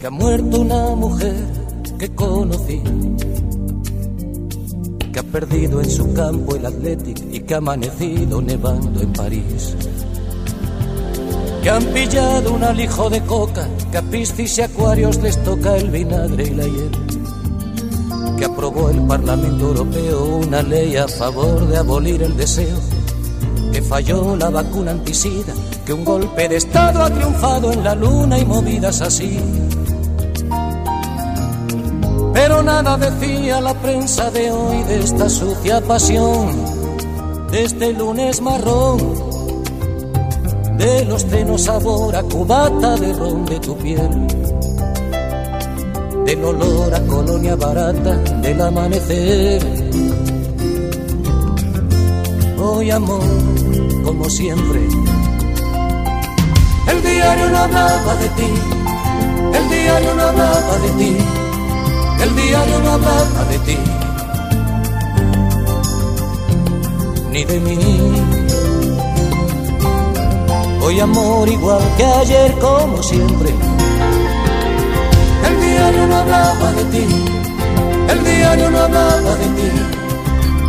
[0.00, 1.36] que ha muerto una mujer
[1.98, 2.82] que conocí
[5.12, 9.76] que ha perdido en su campo el Athletic y que ha amanecido nevando en París.
[11.62, 15.90] Que han pillado un alijo de coca, que a piscis y acuarios les toca el
[15.90, 16.90] vinagre y la hiel.
[18.38, 22.78] Que aprobó el Parlamento Europeo una ley a favor de abolir el deseo.
[23.72, 25.52] Que falló la vacuna antisida,
[25.84, 29.40] que un golpe de Estado ha triunfado en la luna y movidas así
[32.40, 36.46] pero nada decía la prensa de hoy de esta sucia pasión,
[37.50, 38.98] de este lunes marrón,
[40.76, 44.28] de los tenos sabor a cubata de ron de tu piel,
[46.26, 49.60] del olor a colonia barata del amanecer.
[52.60, 53.24] Hoy amor,
[54.04, 54.86] como siempre,
[56.86, 58.52] el diario no hablaba de ti,
[59.54, 61.37] el diario no hablaba de ti
[62.22, 63.78] el diario no hablaba de ti,
[67.32, 67.78] ni de mí.
[70.82, 73.50] Hoy amor igual que ayer como siempre.
[75.48, 77.06] El diario no hablaba de ti,
[78.12, 79.70] el diario no hablaba de ti,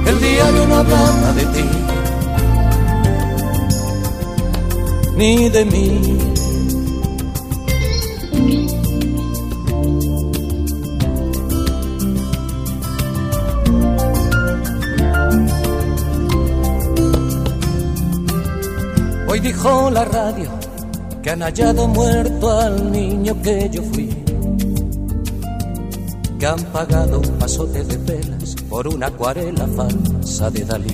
[0.08, 1.70] el diario no hablaba de ti,
[5.16, 6.39] ni de mí.
[19.40, 20.50] Hoy dijo la radio
[21.24, 24.10] que han hallado muerto al niño que yo fui.
[26.38, 30.94] que han pagado un pasote de pelas por una acuarela falsa de Dalí.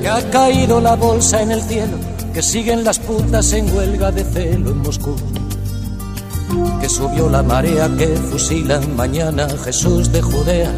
[0.00, 1.96] Que ha caído la bolsa en el cielo,
[2.32, 5.16] que siguen las putas en huelga de celo en Moscú.
[6.80, 10.72] Que subió la marea que fusilan mañana Jesús de Judea.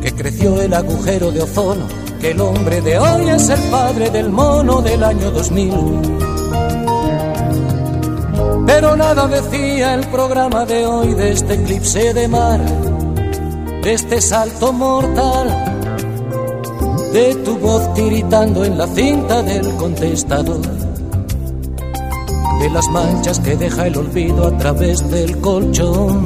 [0.00, 1.86] Que creció el agujero de ozono,
[2.22, 6.22] que el hombre de hoy es el padre del mono del año 2000
[8.66, 12.60] pero nada decía el programa de hoy de este eclipse de mar,
[13.82, 15.48] de este salto mortal,
[17.12, 20.62] de tu voz tiritando en la cinta del contestador,
[22.60, 26.24] de las manchas que deja el olvido a través del colchón.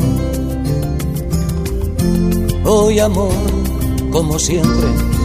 [2.64, 3.32] Hoy amor,
[4.12, 5.15] como siempre,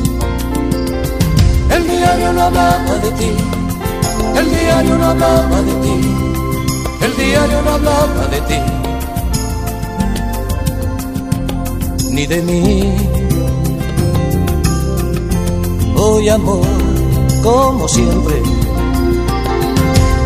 [1.76, 3.32] el diario no hablaba de ti,
[4.40, 5.96] el diario no hablaba de ti.
[7.02, 8.60] El diario no hablaba de ti,
[12.12, 12.96] ni de mí.
[15.96, 16.66] Hoy amor,
[17.44, 18.36] como siempre,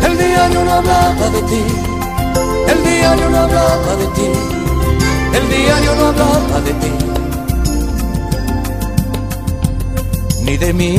[0.06, 1.62] el diario no hablaba de ti,
[2.72, 4.28] el diario no hablaba de ti,
[5.38, 6.92] el diario no hablaba de ti,
[10.46, 10.96] ni de mí.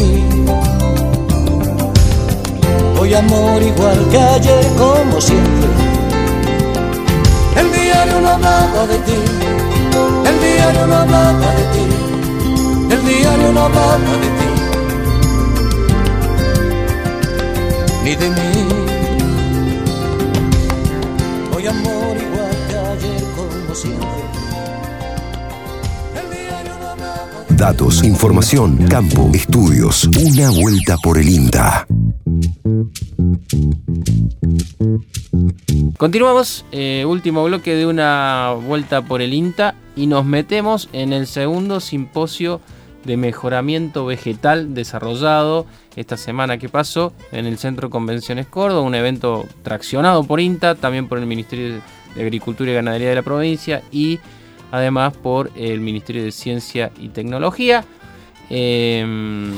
[3.00, 5.70] Hoy amor igual que ayer como siempre.
[7.56, 9.20] El diario no hablaba de ti,
[10.30, 11.86] el diario no hablaba de ti,
[12.94, 14.50] el diario no hablaba de ti,
[18.04, 18.54] ni de mí.
[21.56, 24.17] Hoy amor igual que ayer como siempre.
[27.58, 30.06] Datos, información, campo, estudios.
[30.06, 31.88] Una vuelta por el INTA.
[35.98, 41.26] Continuamos, eh, último bloque de una vuelta por el INTA y nos metemos en el
[41.26, 42.62] segundo simposio
[43.06, 49.48] de mejoramiento vegetal desarrollado esta semana que pasó en el Centro Convenciones Córdoba, un evento
[49.64, 51.82] traccionado por INTA, también por el Ministerio
[52.14, 54.20] de Agricultura y Ganadería de la provincia y
[54.72, 57.86] además por el Ministerio de Ciencia y Tecnología.
[58.50, 59.54] Em,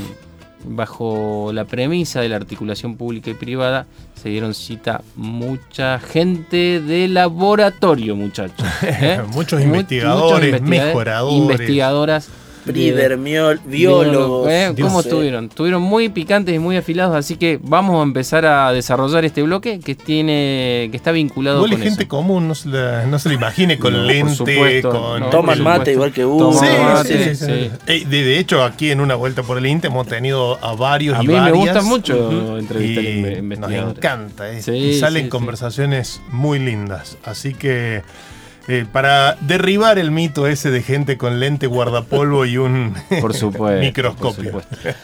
[0.64, 3.86] bajo la premisa de la articulación pública y privada,
[4.22, 8.68] se dieron cita mucha gente de laboratorio, muchachos.
[8.84, 9.22] ¿eh?
[9.34, 11.38] muchos investigadores, mejoradores.
[11.38, 12.30] Investigadoras.
[12.72, 14.50] Bridermiol, biólogos.
[14.50, 14.74] ¿eh?
[14.80, 15.46] ¿Cómo estuvieron?
[15.46, 19.80] Estuvieron muy picantes y muy afilados, así que vamos a empezar a desarrollar este bloque
[19.80, 22.10] que tiene que está vinculado Igual con es gente eso.
[22.10, 25.20] común, no se, la, no se la imagine con No, lente, supuesto, con...
[25.22, 26.54] no, Toman mate igual que uno.
[26.54, 26.66] Sí,
[27.06, 27.72] sí, sí, sí.
[28.06, 31.24] De, de hecho, aquí en una vuelta por el INTE hemos tenido a varios A
[31.24, 32.58] y mí me gusta mucho Ujú.
[32.58, 33.98] entrevistar Y inve- Nos investigadores.
[33.98, 35.30] encanta, eh, Sí, y salen sí, sí.
[35.30, 37.18] conversaciones muy lindas.
[37.24, 38.04] Así que
[38.68, 43.80] eh, para derribar el mito ese de gente con lente guardapolvo y un Por supuesto.
[43.80, 44.52] microscopio.
[44.52, 45.00] por supuesto.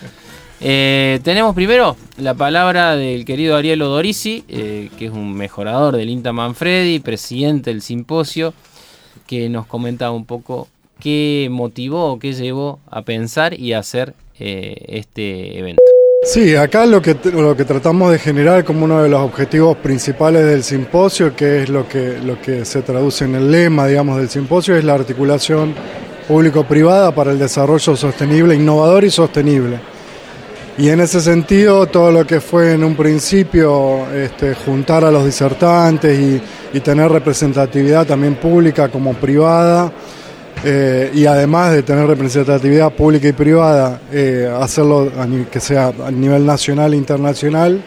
[0.61, 6.09] Eh, tenemos primero la palabra del querido Ariel Odorisi, eh, que es un mejorador del
[6.09, 8.53] INTA Manfredi, presidente del simposio,
[9.27, 10.67] que nos comentaba un poco
[10.99, 15.81] qué motivó o qué llevó a pensar y a hacer eh, este evento.
[16.25, 20.43] Sí, acá lo que, lo que tratamos de generar como uno de los objetivos principales
[20.43, 24.27] del simposio, que es lo que, lo que se traduce en el lema, digamos, del
[24.27, 25.75] simposio, es la articulación
[26.27, 29.79] público-privada para el desarrollo sostenible, innovador y sostenible.
[30.79, 35.25] Y en ese sentido, todo lo que fue en un principio este, juntar a los
[35.25, 36.41] disertantes y,
[36.75, 39.91] y tener representatividad también pública como privada,
[40.67, 46.09] eh, y además de tener representatividad pública y privada, eh, hacerlo a que sea a
[46.09, 47.83] nivel nacional e internacional,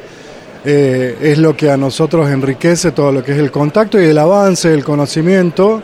[0.64, 4.16] eh, es lo que a nosotros enriquece todo lo que es el contacto y el
[4.16, 5.82] avance, el conocimiento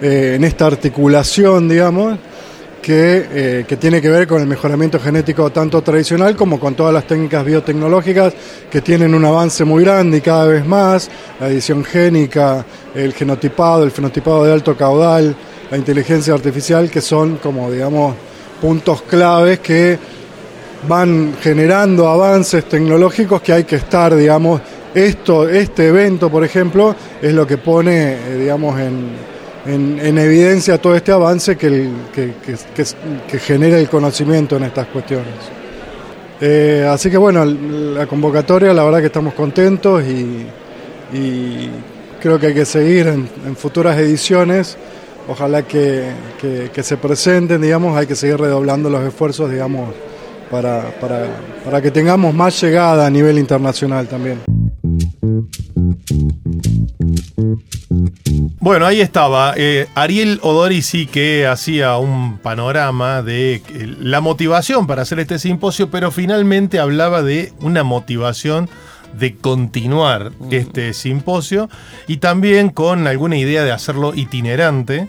[0.00, 2.18] en esta articulación, digamos,
[2.82, 7.06] que, que tiene que ver con el mejoramiento genético tanto tradicional como con todas las
[7.06, 8.34] técnicas biotecnológicas
[8.68, 11.08] que tienen un avance muy grande y cada vez más,
[11.40, 15.34] la edición génica, el genotipado, el fenotipado de alto caudal,
[15.70, 18.14] la inteligencia artificial, que son como digamos
[18.60, 19.98] puntos claves que
[20.88, 24.60] van generando avances tecnológicos que hay que estar, digamos,
[24.94, 29.08] esto, este evento, por ejemplo, es lo que pone, eh, digamos, en,
[29.66, 32.34] en- en evidencia todo este avance que, que,
[33.28, 35.34] que- genera el conocimiento en estas cuestiones.
[36.40, 40.46] Eh, así que bueno, la convocatoria, la verdad que estamos contentos y,
[42.20, 44.76] creo que hay que seguir en futuras ediciones.
[45.28, 46.10] Ojalá que,
[46.40, 49.94] que- se presenten, digamos, hay que seguir redoblando los esfuerzos, digamos,
[50.50, 51.26] para, para,
[51.64, 54.40] para que tengamos más llegada a nivel internacional también.
[58.60, 59.54] Bueno, ahí estaba.
[59.56, 63.62] Eh, Ariel Odorici que hacía un panorama de eh,
[64.00, 68.68] la motivación para hacer este simposio, pero finalmente hablaba de una motivación
[69.18, 71.68] de continuar este simposio
[72.08, 75.08] y también con alguna idea de hacerlo itinerante.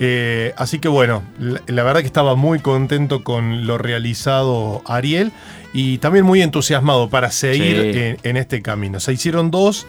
[0.00, 5.32] Eh, así que bueno, la, la verdad que estaba muy contento con lo realizado Ariel
[5.72, 7.98] y también muy entusiasmado para seguir Sí.
[7.98, 9.00] en, en este camino.
[9.00, 9.86] Se hicieron dos,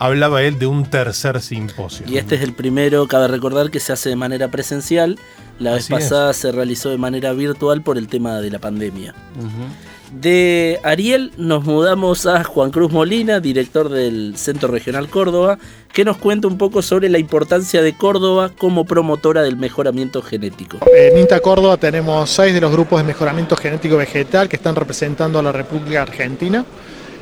[0.00, 2.06] hablaba él de un tercer simposio.
[2.08, 5.18] Y este es el primero, cabe recordar que se hace de manera presencial.
[5.60, 6.00] La vez Así es.
[6.00, 9.14] pasada se realizó de manera virtual por el tema de la pandemia.
[10.12, 15.58] De Ariel nos mudamos a Juan Cruz Molina, director del Centro Regional Córdoba,
[15.90, 20.80] que nos cuenta un poco sobre la importancia de Córdoba como promotora del mejoramiento genético.
[20.94, 25.38] En INTA Córdoba tenemos seis de los grupos de mejoramiento genético vegetal que están representando
[25.38, 26.62] a la República Argentina.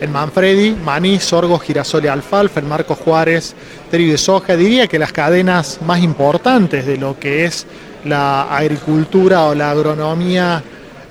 [0.00, 3.54] En Manfredi, maní, sorgo, girasol y alfalfa, en Marcos Juárez,
[3.88, 4.56] trigo y soja.
[4.56, 7.66] Diría que las cadenas más importantes de lo que es
[8.04, 10.64] la agricultura o la agronomía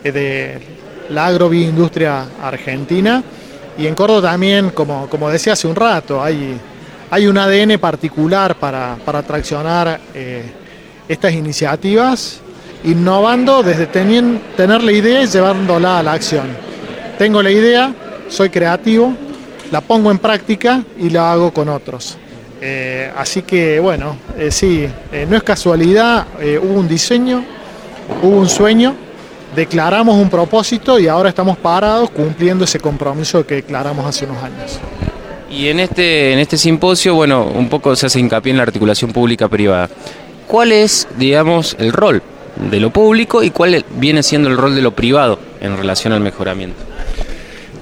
[0.04, 0.79] eh, de
[1.10, 3.24] la agroindustria argentina.
[3.78, 6.58] Y en Córdoba también, como, como decía hace un rato, hay,
[7.10, 10.44] hay un ADN particular para, para traccionar eh,
[11.08, 12.42] estas iniciativas,
[12.84, 16.48] innovando desde tenien- tener la idea y llevándola a la acción.
[17.18, 17.94] Tengo la idea,
[18.28, 19.14] soy creativo,
[19.72, 22.18] la pongo en práctica y la hago con otros.
[22.62, 24.86] Eh, así que bueno, eh, sí,
[25.30, 26.28] no es casualidad,
[26.62, 27.44] hubo un diseño,
[28.22, 28.94] hubo un sueño,
[29.56, 34.80] declaramos un propósito y ahora estamos parados cumpliendo ese compromiso que declaramos hace unos años.
[35.50, 39.12] Y en este, en este simposio, bueno, un poco se hace hincapié en la articulación
[39.12, 39.90] pública-privada.
[40.48, 42.22] ¿Cuál es, digamos, el rol
[42.70, 46.22] de lo público y cuál viene siendo el rol de lo privado en relación al
[46.22, 46.78] mejoramiento?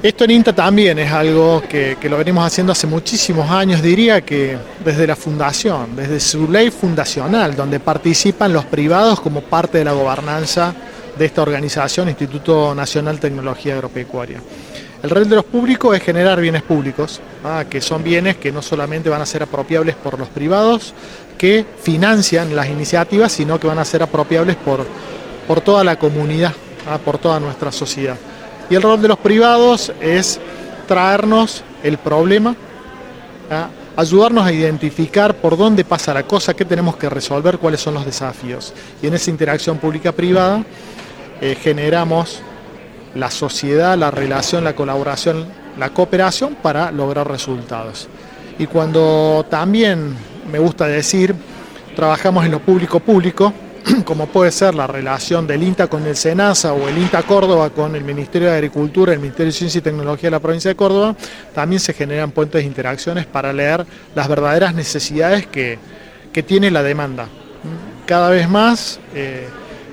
[0.03, 4.21] Esto en INTA también es algo que, que lo venimos haciendo hace muchísimos años, diría
[4.21, 4.55] que
[4.85, 9.93] desde la fundación, desde su ley fundacional, donde participan los privados como parte de la
[9.93, 10.73] gobernanza
[11.17, 14.41] de esta organización, Instituto Nacional Tecnología Agropecuaria.
[15.03, 18.61] El rol de los públicos es generar bienes públicos, ah, que son bienes que no
[18.61, 20.93] solamente van a ser apropiables por los privados
[21.37, 24.85] que financian las iniciativas, sino que van a ser apropiables por,
[25.47, 26.53] por toda la comunidad,
[26.89, 28.17] ah, por toda nuestra sociedad.
[28.69, 30.39] Y el rol de los privados es
[30.87, 32.55] traernos el problema,
[33.51, 33.69] ¿ah?
[33.95, 38.05] ayudarnos a identificar por dónde pasa la cosa, qué tenemos que resolver, cuáles son los
[38.05, 38.73] desafíos.
[39.01, 40.63] Y en esa interacción pública-privada
[41.41, 42.41] eh, generamos
[43.15, 45.45] la sociedad, la relación, la colaboración,
[45.77, 48.07] la cooperación para lograr resultados.
[48.59, 50.15] Y cuando también,
[50.51, 51.35] me gusta decir,
[51.95, 53.53] trabajamos en lo público-público,
[54.05, 57.95] como puede ser la relación del INTA con el SENASA o el INTA Córdoba con
[57.95, 61.15] el Ministerio de Agricultura, el Ministerio de Ciencia y Tecnología de la provincia de Córdoba,
[61.53, 63.85] también se generan puentes de interacciones para leer
[64.15, 65.77] las verdaderas necesidades que,
[66.33, 67.27] que tiene la demanda.
[68.05, 69.47] Cada vez más eh,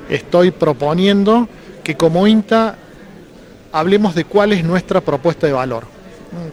[0.09, 1.49] estoy proponiendo
[1.83, 2.77] que como INTA
[3.73, 5.85] hablemos de cuál es nuestra propuesta de valor.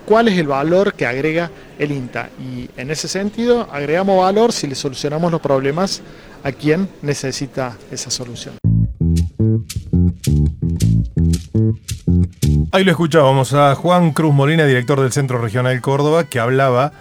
[0.05, 1.49] ¿Cuál es el valor que agrega
[1.79, 2.29] el INTA?
[2.39, 6.01] Y en ese sentido, agregamos valor si le solucionamos los problemas
[6.43, 8.55] a quien necesita esa solución.
[12.71, 16.93] Ahí lo escuchábamos a Juan Cruz Molina, director del Centro Regional Córdoba, que hablaba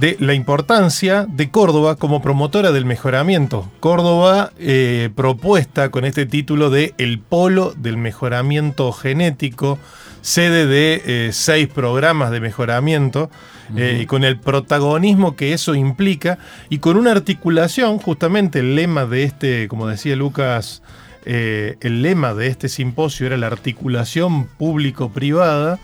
[0.00, 3.70] de la importancia de Córdoba como promotora del mejoramiento.
[3.80, 9.78] Córdoba eh, propuesta con este título de El Polo del Mejoramiento Genético,
[10.20, 13.30] sede de eh, seis programas de mejoramiento,
[13.76, 16.38] eh, y con el protagonismo que eso implica,
[16.68, 20.82] y con una articulación, justamente el lema de este, como decía Lucas,
[21.24, 25.80] el lema de este simposio era la articulación público-privada.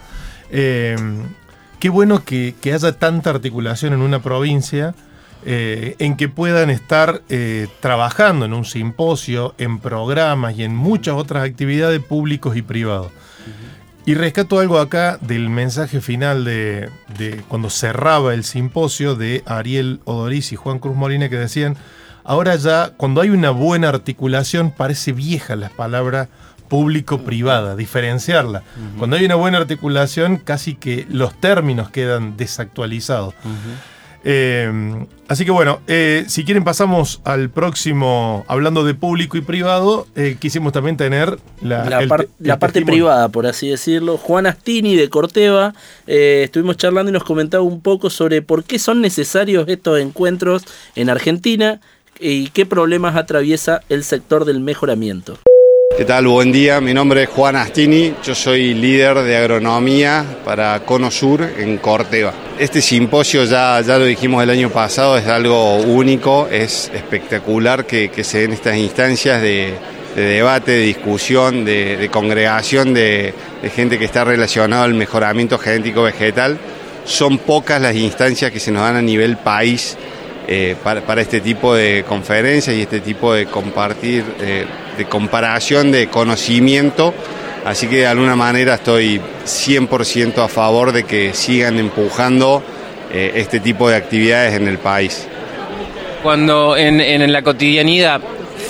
[0.54, 0.94] Eh,
[1.83, 4.95] qué bueno que, que haya tanta articulación en una provincia
[5.45, 11.16] eh, en que puedan estar eh, trabajando en un simposio, en programas y en muchas
[11.16, 13.11] otras actividades públicos y privados.
[14.07, 19.99] Y rescato algo acá del mensaje final de, de cuando cerraba el simposio de Ariel
[20.05, 21.76] Odoriz y Juan Cruz Molina que decían,
[22.22, 26.28] ahora ya cuando hay una buena articulación parece vieja la palabra
[26.73, 28.62] público-privada, diferenciarla.
[28.99, 33.35] Cuando hay una buena articulación casi que los términos quedan desactualizados.
[34.25, 40.07] Eh, así que bueno, eh, si quieren pasamos al próximo, hablando de público y privado,
[40.14, 43.05] eh, quisimos también tener la, la, el par- te- el la parte testimonio.
[43.07, 44.16] privada, por así decirlo.
[44.16, 45.75] Juan Astini de Corteva,
[46.07, 50.64] estuvimos charlando y nos comentaba un poco sobre por qué son necesarios estos encuentros
[50.95, 51.81] en Argentina
[52.18, 55.37] y qué problemas atraviesa el sector del mejoramiento.
[55.97, 56.26] ¿Qué tal?
[56.26, 56.80] Buen día.
[56.80, 58.14] Mi nombre es Juan Astini.
[58.24, 62.32] Yo soy líder de agronomía para Cono Sur en Corteva.
[62.59, 68.11] Este simposio, ya, ya lo dijimos el año pasado, es algo único, es espectacular que,
[68.11, 69.74] que se den estas instancias de,
[70.16, 75.59] de debate, de discusión, de, de congregación de, de gente que está relacionada al mejoramiento
[75.59, 76.59] genético vegetal.
[77.05, 79.99] Son pocas las instancias que se nos dan a nivel país
[80.49, 84.66] eh, para, este tipo de conferencias y este tipo de compartir, eh,
[84.97, 87.14] de comparación de conocimiento.
[87.64, 92.62] Así que de alguna manera estoy 100% a favor de que sigan empujando
[93.12, 95.28] eh, este tipo de actividades en el país.
[96.22, 98.20] Cuando en, en la cotidianidad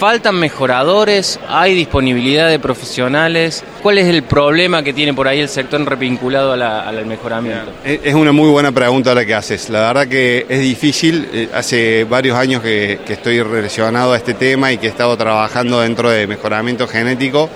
[0.02, 3.62] faltan mejoradores, hay disponibilidad de profesionales.
[3.84, 7.70] ¿Cuál es el problema que tiene por ahí el sector revinculado a al mejoramiento?
[7.84, 9.70] Es es una muy buena pregunta la que haces.
[9.70, 11.28] La verdad que es difícil.
[11.32, 15.80] Eh, Hace varios años que, estoy relacionado a este tema y que he estado trabajando
[15.82, 17.48] dentro de mejoramiento genético.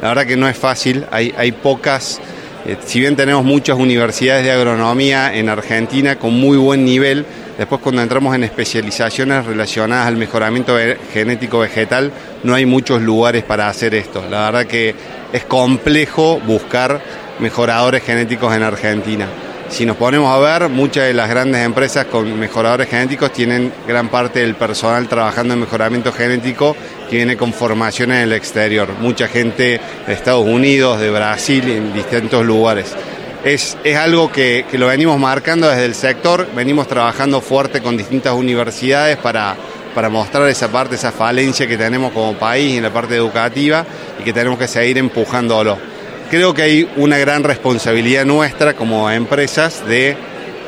[0.00, 1.04] La verdad que no es fácil.
[1.10, 2.18] Hay, hay pocas,
[2.64, 7.26] eh, si bien tenemos muchas universidades de agronomía en Argentina con muy buen nivel,
[7.60, 10.78] después cuando entramos en especializaciones relacionadas al mejoramiento
[11.12, 12.10] genético vegetal,
[12.42, 14.24] no hay muchos lugares para hacer esto.
[14.30, 14.94] La verdad que
[15.30, 17.02] es complejo buscar
[17.38, 19.26] mejoradores genéticos en Argentina.
[19.68, 24.08] Si nos ponemos a ver, muchas de las grandes empresas con mejoradores genéticos tienen gran
[24.08, 26.74] parte del personal trabajando en mejoramiento genético
[27.10, 28.88] que viene con formación en el exterior.
[29.00, 32.96] Mucha gente de Estados Unidos, de Brasil, en distintos lugares.
[33.44, 37.96] Es, es algo que, que lo venimos marcando desde el sector, venimos trabajando fuerte con
[37.96, 39.56] distintas universidades para,
[39.94, 43.84] para mostrar esa parte, esa falencia que tenemos como país en la parte educativa
[44.18, 45.78] y que tenemos que seguir empujándolo.
[46.30, 50.16] Creo que hay una gran responsabilidad nuestra como empresas de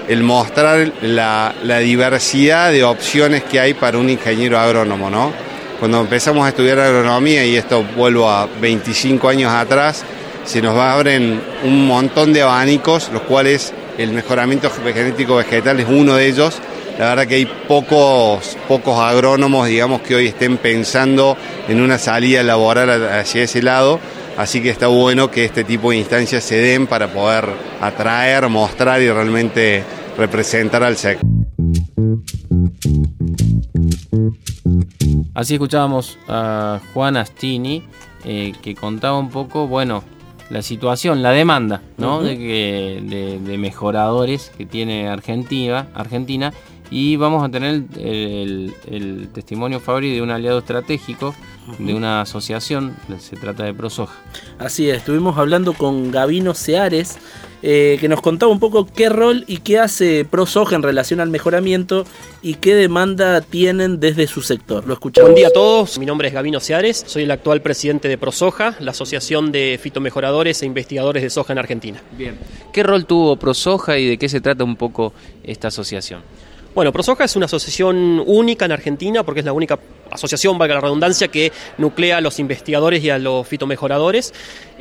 [0.08, 5.32] el mostrar la, la diversidad de opciones que hay para un ingeniero agrónomo, ¿no?
[5.78, 10.04] Cuando empezamos a estudiar agronomía, y esto vuelvo a 25 años atrás,
[10.44, 16.16] se nos abren un montón de abanicos, los cuales el mejoramiento genético vegetal es uno
[16.16, 16.58] de ellos.
[16.98, 21.36] La verdad que hay pocos, pocos agrónomos, digamos, que hoy estén pensando
[21.68, 23.98] en una salida laboral hacia ese lado.
[24.36, 27.48] Así que está bueno que este tipo de instancias se den para poder
[27.80, 29.84] atraer, mostrar y realmente
[30.16, 31.26] representar al sector.
[35.34, 37.82] Así escuchábamos a Juan Astini,
[38.24, 40.04] eh, que contaba un poco, bueno,
[40.52, 42.22] la situación, la demanda, ¿no?
[42.22, 46.52] De, que, de, de mejoradores que tiene Argentina, Argentina.
[46.90, 51.34] Y vamos a tener el, el- el testimonio, Fabri, de un aliado estratégico
[51.78, 54.12] de una asociación, se trata de ProSoja.
[54.58, 57.16] Así es, estuvimos hablando con Gabino Seares,
[57.62, 61.30] eh, que nos contaba un poco qué rol y qué hace ProSoja en relación al
[61.30, 62.04] mejoramiento
[62.42, 64.86] y qué demanda tienen desde su sector.
[64.86, 65.30] Lo escuchamos.
[65.30, 68.74] Buen día a todos, mi nombre es Gabino Seares, soy el actual presidente de ProSoja,
[68.80, 72.02] la Asociación de Fitomejoradores e Investigadores de Soja en Argentina.
[72.16, 72.36] Bien.
[72.72, 75.12] ¿Qué rol tuvo ProSoja y de qué se trata un poco
[75.44, 76.22] esta asociación?
[76.74, 79.78] Bueno, ProSoja es una asociación única en Argentina porque es la única
[80.12, 84.32] asociación, valga la redundancia, que nuclea a los investigadores y a los fitomejoradores.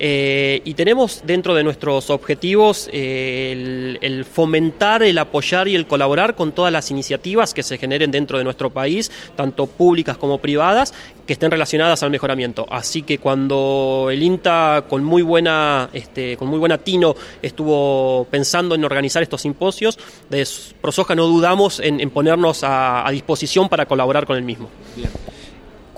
[0.04, 6.36] Eh, y tenemos dentro de nuestros objetivos eh, el, fomentar, el apoyar y el colaborar
[6.36, 10.94] con todas las iniciativas que se generen dentro de nuestro país, tanto públicas como privadas,
[11.28, 12.66] que estén relacionadas al mejoramiento.
[12.70, 18.74] Así que cuando el INTA con muy buena, este, con muy buen atino estuvo pensando
[18.74, 20.48] en organizar estos simposios, de
[20.82, 24.70] Prosoja no dudamos en, ponernos a, a disposición para colaborar con el mismo.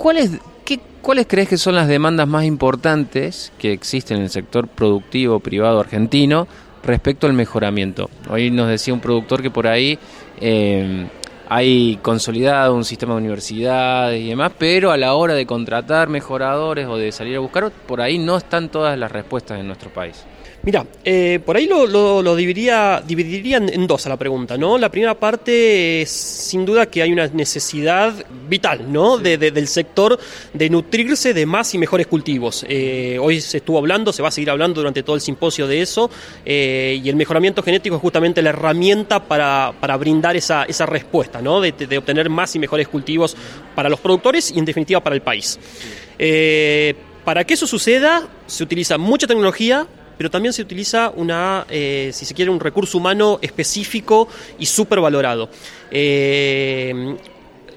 [0.03, 0.31] ¿Cuáles,
[0.65, 5.39] qué, ¿Cuáles crees que son las demandas más importantes que existen en el sector productivo
[5.39, 6.45] privado argentino
[6.83, 8.09] respecto al mejoramiento?
[8.29, 9.97] Hoy nos decía un productor que por ahí
[10.41, 11.07] eh,
[11.47, 16.85] hay consolidado un sistema de universidades y demás, pero a la hora de contratar mejoradores
[16.85, 20.25] o de salir a buscar, por ahí no están todas las respuestas en nuestro país.
[20.65, 24.57] Mira, eh, por ahí lo, lo- lo dividiría, dividiría en, en dos a la pregunta,
[24.57, 24.77] ¿no?
[24.77, 28.13] La primera parte es sin duda que hay una necesidad
[28.47, 29.17] vital, ¿no?
[29.17, 30.17] De- de- del sector
[30.53, 32.65] de nutrirse de más y mejores cultivos.
[32.69, 35.81] Eh, hoy se estuvo hablando, se va a seguir hablando durante todo el simposio de
[35.81, 36.09] eso,
[36.45, 41.41] eh, y el mejoramiento genético es justamente la herramienta para, para brindar esa, esa respuesta,
[41.41, 41.59] ¿no?
[41.59, 43.35] De, de obtener más y mejores cultivos
[43.75, 45.59] para los productores y en definitiva para el país.
[46.17, 46.95] Eh,
[47.25, 49.87] para que eso suceda, se utiliza mucha tecnología,
[50.17, 54.27] pero también se utiliza una, eh, si se quiere, un recurso humano específico
[54.59, 55.49] y súper valorado.
[55.91, 57.15] Eh,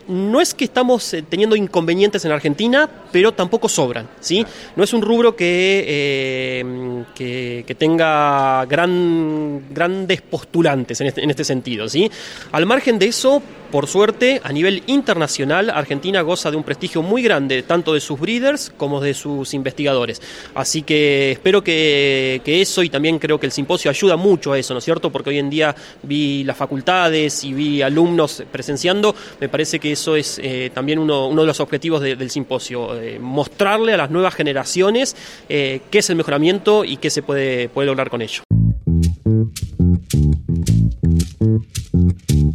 [0.08, 4.44] no es que estamos eh, teniendo inconvenientes en Argentina, pero tampoco sobran, ¿sí?
[4.76, 11.30] No es un rubro que, eh, que, que tenga gran, grandes postulantes en este, en
[11.30, 12.10] este sentido, ¿sí?
[12.52, 17.22] Al margen de eso, por suerte, a nivel internacional, Argentina goza de un prestigio muy
[17.22, 20.20] grande, tanto de sus breeders como de sus investigadores.
[20.54, 24.74] Así que espero que, eso y también creo que el simposio ayuda mucho a eso,
[24.74, 25.10] ¿no es cierto?
[25.10, 30.16] Porque hoy en día vi las facultades y vi alumnos presenciando, me parece que eso
[30.16, 34.34] es eh, también uno, de los objetivos de, del simposio, eh, mostrarle a las nuevas
[34.34, 35.16] generaciones
[35.48, 38.42] eh, qué es el mejoramiento y qué se puede, puede lograr con ello.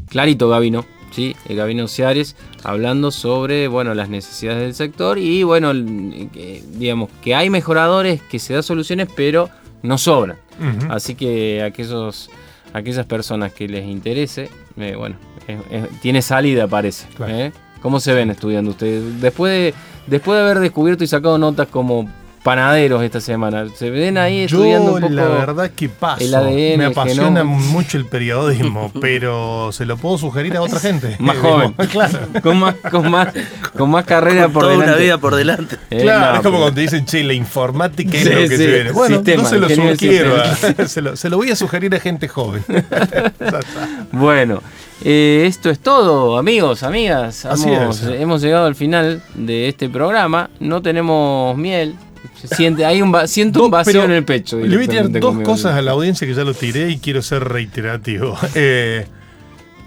[0.09, 1.00] Clarito, Gabino.
[1.11, 1.35] ¿Sí?
[1.49, 5.71] Gabino Ciares, hablando sobre bueno, las necesidades del sector y bueno,
[6.33, 9.49] que, digamos que hay mejoradores, que se da soluciones, pero
[9.83, 10.37] no sobran.
[10.59, 10.87] Uh -huh.
[10.91, 12.29] Así que aquellos,
[12.73, 15.15] aquellas personas que les interese, eh, bueno,
[16.01, 17.07] tiene salida parece.
[17.15, 17.35] Claro.
[17.35, 17.51] ¿eh?
[17.81, 19.21] ¿Cómo se ven estudiando ustedes?
[19.21, 19.73] Después de,
[20.07, 22.07] después de haber descubierto y sacado notas como
[22.43, 23.65] panaderos esta semana.
[23.75, 26.23] Se ven ahí Yo, estudiando un poco la verdad que paso.
[26.23, 30.79] el ADN, Me apasiona el mucho el periodismo, pero se lo puedo sugerir a otra
[30.81, 31.15] gente.
[31.19, 31.73] Más joven.
[31.91, 32.19] claro.
[32.41, 33.27] Con más, con más,
[33.77, 34.91] con más carrera por Toda delante.
[34.93, 35.77] una vida por delante.
[35.91, 38.35] Eh, claro, no, es como pero- cuando te dicen, che, la informática es Sí, lo
[38.39, 38.91] que sí, se viene.
[38.91, 40.35] Bueno, sistema, no se lo sugiero.
[40.87, 42.63] se, lo, se lo voy a sugerir a gente joven.
[44.11, 44.61] Bueno,
[45.03, 47.45] eh, esto es todo, amigos, amigas.
[47.45, 48.03] Así es.
[48.03, 50.49] hemos llegado al final de este programa.
[50.59, 51.95] No tenemos miel.
[52.47, 54.57] Siente, hay un siento un vacío en el pecho.
[54.59, 55.49] Le voy a tirar dos conmigo.
[55.49, 58.37] cosas a la audiencia que ya lo tiré y quiero ser reiterativo.
[58.55, 59.05] Eh,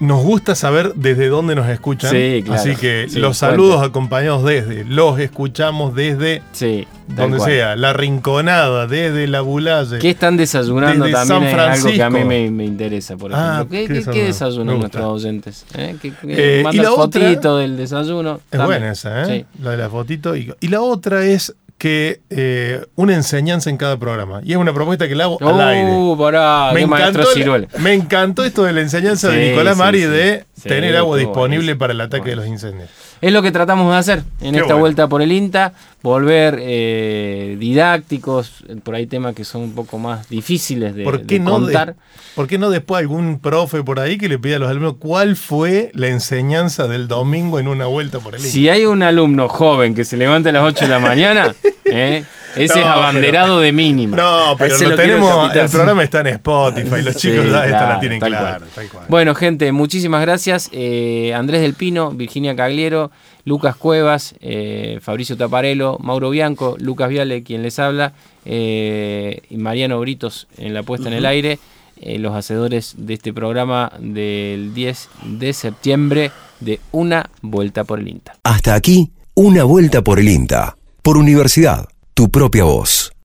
[0.01, 2.11] nos gusta saber desde dónde nos escuchan.
[2.11, 2.59] Sí, claro.
[2.59, 7.49] Así que Sí, los saludos acompañados desde, los escuchamos desde Sí, donde cual.
[7.49, 9.99] sea, la rinconada, desde la bulalle.
[9.99, 11.43] ¿Qué están desayunando Desde también?
[11.57, 13.51] Es algo que a mí me, me interesa, por ejemplo.
[13.53, 14.79] Ah, ¿Qué, ¿qué qué- qué desayunan?
[14.79, 15.65] nuestros oyentes?
[15.77, 15.95] ¿Eh?
[16.01, 18.35] ¿Qué, qué- Eh, y la otra- fotito del desayuno.
[18.35, 18.67] Es También.
[18.81, 19.45] buena esa, ¿eh?
[19.55, 19.61] Sí.
[19.63, 20.35] La de la fotito.
[20.35, 24.41] Y, y la otra es que eh, una enseñanza en cada programa.
[24.43, 25.91] Y es una propuesta que le hago al aire.
[25.91, 30.07] Uh, pará, maestro encantó, me encantó esto de la enseñanza de Nicolás sí, Mari sí.
[30.07, 32.89] de tener agua disponible para el ataque de los incendios.
[33.21, 34.79] Es lo que tratamos de hacer en Qué esta bueno.
[34.79, 40.27] vuelta por el INTA, volver eh, didácticos, por ahí temas que son un poco más
[40.29, 41.93] difíciles de, ¿Por qué, de no contar.
[41.95, 41.99] de-
[42.35, 45.35] ¿Por qué no después algún profe por ahí que le pida a los alumnos cuál
[45.37, 48.51] fue la enseñanza del domingo en una vuelta por el INTA?
[48.51, 51.55] Si hay un alumno joven que se levanta a las 8 de la mañana,
[51.85, 52.23] ¿eh?
[52.55, 54.17] Ese es abanderado de mínima.
[54.17, 57.99] No, pero lo tenemos, el programa está en Spotify, los Sí, chicos ya esta la
[57.99, 58.57] tienen tal clara.
[58.57, 58.69] cual.
[58.75, 59.05] tal cual.
[59.09, 60.69] Bueno, gente, muchísimas gracias.
[60.71, 63.11] Eh, Andrés del Pino, Virginia Cagliero,
[63.45, 68.13] Lucas Cuevas, eh, Fabricio Taparelo, Mauro Bianco, Lucas Viale, quien les habla,
[68.45, 71.59] eh, y Mariano Britos en la puesta en el aire,
[72.01, 78.07] eh, los hacedores de este programa del 10 de septiembre de Una Vuelta por el
[78.07, 78.35] INTA.
[78.43, 80.77] Hasta aquí, una vuelta por el INTA.
[81.01, 83.11] Por universidad, tu propia voz.